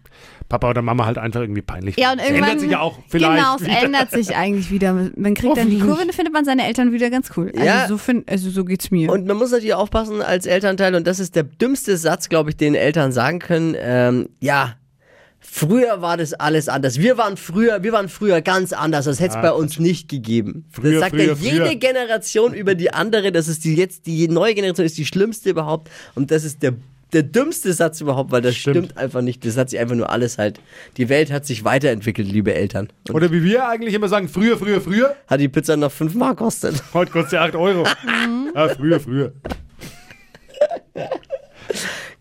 Papa 0.49 0.69
oder 0.69 0.81
Mama 0.81 1.05
halt 1.05 1.17
einfach 1.17 1.41
irgendwie 1.41 1.61
peinlich 1.61 1.95
Ja, 1.97 2.11
und 2.11 2.19
finden. 2.19 2.35
irgendwann. 2.35 2.41
Das 2.41 2.49
ändert 2.51 2.61
sich 2.61 2.71
ja 2.71 2.79
auch 2.81 2.99
vielleicht. 3.07 3.37
Genau, 3.37 3.55
es 3.55 3.61
wieder. 3.61 3.83
ändert 3.85 4.11
sich 4.11 4.35
eigentlich 4.35 4.71
wieder. 4.71 4.93
Man 5.15 5.33
kriegt 5.35 5.55
dann 5.55 5.69
die. 5.69 5.79
Kurve, 5.79 5.99
dann 5.99 6.11
findet 6.11 6.33
man 6.33 6.43
seine 6.45 6.65
Eltern 6.65 6.91
wieder 6.91 7.09
ganz 7.09 7.29
cool. 7.37 7.51
Also, 7.53 7.65
Ja. 7.65 7.87
so, 7.87 7.97
find, 7.97 8.29
also 8.29 8.49
so 8.49 8.65
geht's 8.65 8.89
mir. 8.91 9.11
Und 9.11 9.27
man 9.27 9.37
muss 9.37 9.51
natürlich 9.51 9.73
aufpassen 9.75 10.21
als 10.21 10.45
Elternteil, 10.47 10.95
und 10.95 11.05
das 11.07 11.19
ist 11.19 11.35
der 11.35 11.43
dümmste 11.43 11.95
Satz, 11.97 12.27
glaube 12.27 12.49
ich, 12.49 12.57
den 12.57 12.73
Eltern 12.75 13.10
sagen 13.11 13.39
können. 13.39 13.75
Ähm, 13.77 14.29
ja, 14.39 14.75
früher 15.39 16.01
war 16.01 16.17
das 16.17 16.33
alles 16.33 16.69
anders. 16.69 16.99
Wir 16.99 17.17
waren 17.17 17.37
früher, 17.37 17.83
wir 17.83 17.91
waren 17.91 18.09
früher 18.09 18.41
ganz 18.41 18.73
anders. 18.73 19.05
Das 19.05 19.19
hätte 19.19 19.35
es 19.35 19.41
bei 19.41 19.51
uns 19.51 19.79
nicht 19.79 20.09
gegeben. 20.09 20.65
Früher, 20.71 20.91
das 20.93 20.99
sagt 21.01 21.15
früher, 21.15 21.25
ja 21.25 21.33
jede 21.33 21.65
früher. 21.65 21.75
Generation 21.75 22.53
über 22.53 22.75
die 22.75 22.93
andere. 22.93 23.31
Das 23.31 23.47
ist 23.47 23.63
die 23.65 23.75
jetzt 23.75 24.05
die 24.05 24.27
neue 24.27 24.53
Generation 24.55 24.85
ist 24.85 24.97
die 24.97 25.05
schlimmste 25.05 25.49
überhaupt. 25.49 25.89
Und 26.15 26.31
das 26.31 26.43
ist 26.43 26.61
der 26.63 26.73
der 27.13 27.23
dümmste 27.23 27.73
Satz 27.73 27.99
überhaupt, 27.99 28.31
weil 28.31 28.41
das 28.41 28.55
Stimmt. 28.55 28.77
stimmt. 28.85 28.97
einfach 28.97 29.21
nicht. 29.21 29.45
Das 29.45 29.57
hat 29.57 29.69
sich 29.69 29.79
einfach 29.79 29.95
nur 29.95 30.09
alles 30.09 30.37
halt. 30.37 30.59
Die 30.97 31.09
Welt 31.09 31.31
hat 31.31 31.45
sich 31.45 31.63
weiterentwickelt, 31.63 32.25
liebe 32.27 32.53
Eltern. 32.53 32.87
Und 33.09 33.15
Oder 33.15 33.31
wie 33.31 33.43
wir 33.43 33.67
eigentlich 33.67 33.93
immer 33.93 34.07
sagen, 34.07 34.29
früher, 34.29 34.57
früher, 34.57 34.79
früher. 34.79 35.15
hat 35.27 35.39
die 35.39 35.49
Pizza 35.49 35.75
noch 35.75 35.91
5 35.91 36.13
Mark 36.15 36.37
kostet. 36.37 36.81
Heute 36.93 37.11
kostet 37.11 37.31
sie 37.31 37.37
8 37.37 37.55
Euro. 37.55 37.85
ja, 38.55 38.69
früher, 38.69 38.99
früher. 38.99 39.33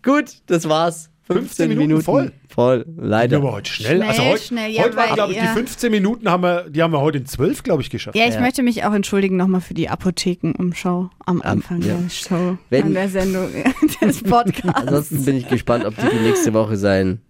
Gut, 0.03 0.25
das 0.47 0.67
war's. 0.67 1.09
15, 1.27 1.45
15 1.47 1.69
Minuten 1.69 1.87
Minuten, 1.87 2.03
voll. 2.03 2.31
Voll, 2.49 2.85
leider. 2.97 3.37
Ja, 3.37 3.43
aber 3.43 3.53
heute 3.53 3.71
schnell. 3.71 3.97
Schnell, 3.97 4.09
also 4.09 4.23
heute, 4.23 4.41
schnell, 4.43 4.71
ja, 4.71 4.83
heute 4.83 4.97
waren, 4.97 5.13
glaube 5.13 5.31
ich, 5.31 5.39
die 5.39 5.45
ihr- 5.45 5.51
15 5.53 5.89
Minuten 5.91 6.29
haben 6.29 6.43
wir, 6.43 6.69
die 6.69 6.81
haben 6.83 6.91
wir 6.91 6.99
heute 6.99 7.19
in 7.19 7.25
12, 7.25 7.63
glaube 7.63 7.81
ich, 7.81 7.89
geschafft. 7.89 8.17
Ja, 8.17 8.25
ich 8.27 8.33
Ja. 8.33 8.41
möchte 8.41 8.63
mich 8.63 8.83
auch 8.83 8.93
entschuldigen 8.93 9.37
nochmal 9.37 9.61
für 9.61 9.73
die 9.73 9.87
Apothekenumschau 9.87 11.09
am 11.25 11.41
Anfang 11.41 11.81
ja. 11.83 11.95
der 11.95 12.09
Show, 12.09 12.57
Wenn- 12.69 12.83
an 12.87 12.93
der 12.95 13.07
Sendung 13.07 13.47
des 14.01 14.23
Podcasts. 14.23 14.81
Ansonsten 14.81 15.23
bin 15.23 15.37
ich 15.37 15.47
gespannt, 15.47 15.85
ob 15.85 15.93
die 15.95 16.17
nächste 16.17 16.53
Woche 16.53 16.75
sein 16.75 17.21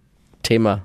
Thema 0.42 0.84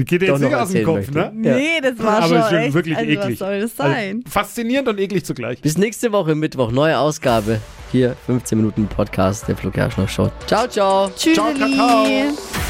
Die 0.00 0.04
geht 0.04 0.22
jetzt 0.22 0.30
noch 0.32 0.38
nicht 0.40 0.54
aus 0.54 0.70
dem 0.70 0.84
Kopf, 0.84 0.96
möchte. 0.96 1.12
ne? 1.12 1.32
Nee, 1.32 1.80
das 1.80 1.98
war 2.00 2.16
Aber 2.22 2.26
schon 2.26 2.36
es 2.38 2.42
ist 2.44 2.50
schon 2.50 2.58
echt, 2.58 2.74
wirklich 2.74 2.96
also, 2.96 3.10
eklig. 3.10 3.30
Was 3.32 3.38
soll 3.38 3.60
das 3.60 3.78
Also, 3.80 3.92
sein? 3.94 4.24
faszinierend 4.28 4.88
und 4.88 4.98
eklig 4.98 5.24
zugleich. 5.24 5.60
Bis 5.62 5.78
nächste 5.78 6.10
Woche 6.10 6.34
Mittwoch, 6.34 6.72
neue 6.72 6.98
Ausgabe. 6.98 7.60
Hier 7.92 8.14
15 8.26 8.58
Minuten 8.58 8.86
Podcast 8.86 9.48
der 9.48 9.56
Flo 9.56 9.70
Kerschner 9.70 10.06
Show. 10.06 10.30
Ciao, 10.46 10.66
ciao. 10.68 11.10
Tschüss. 11.10 11.34
Ciao, 11.34 11.52
Kakao. 11.52 12.69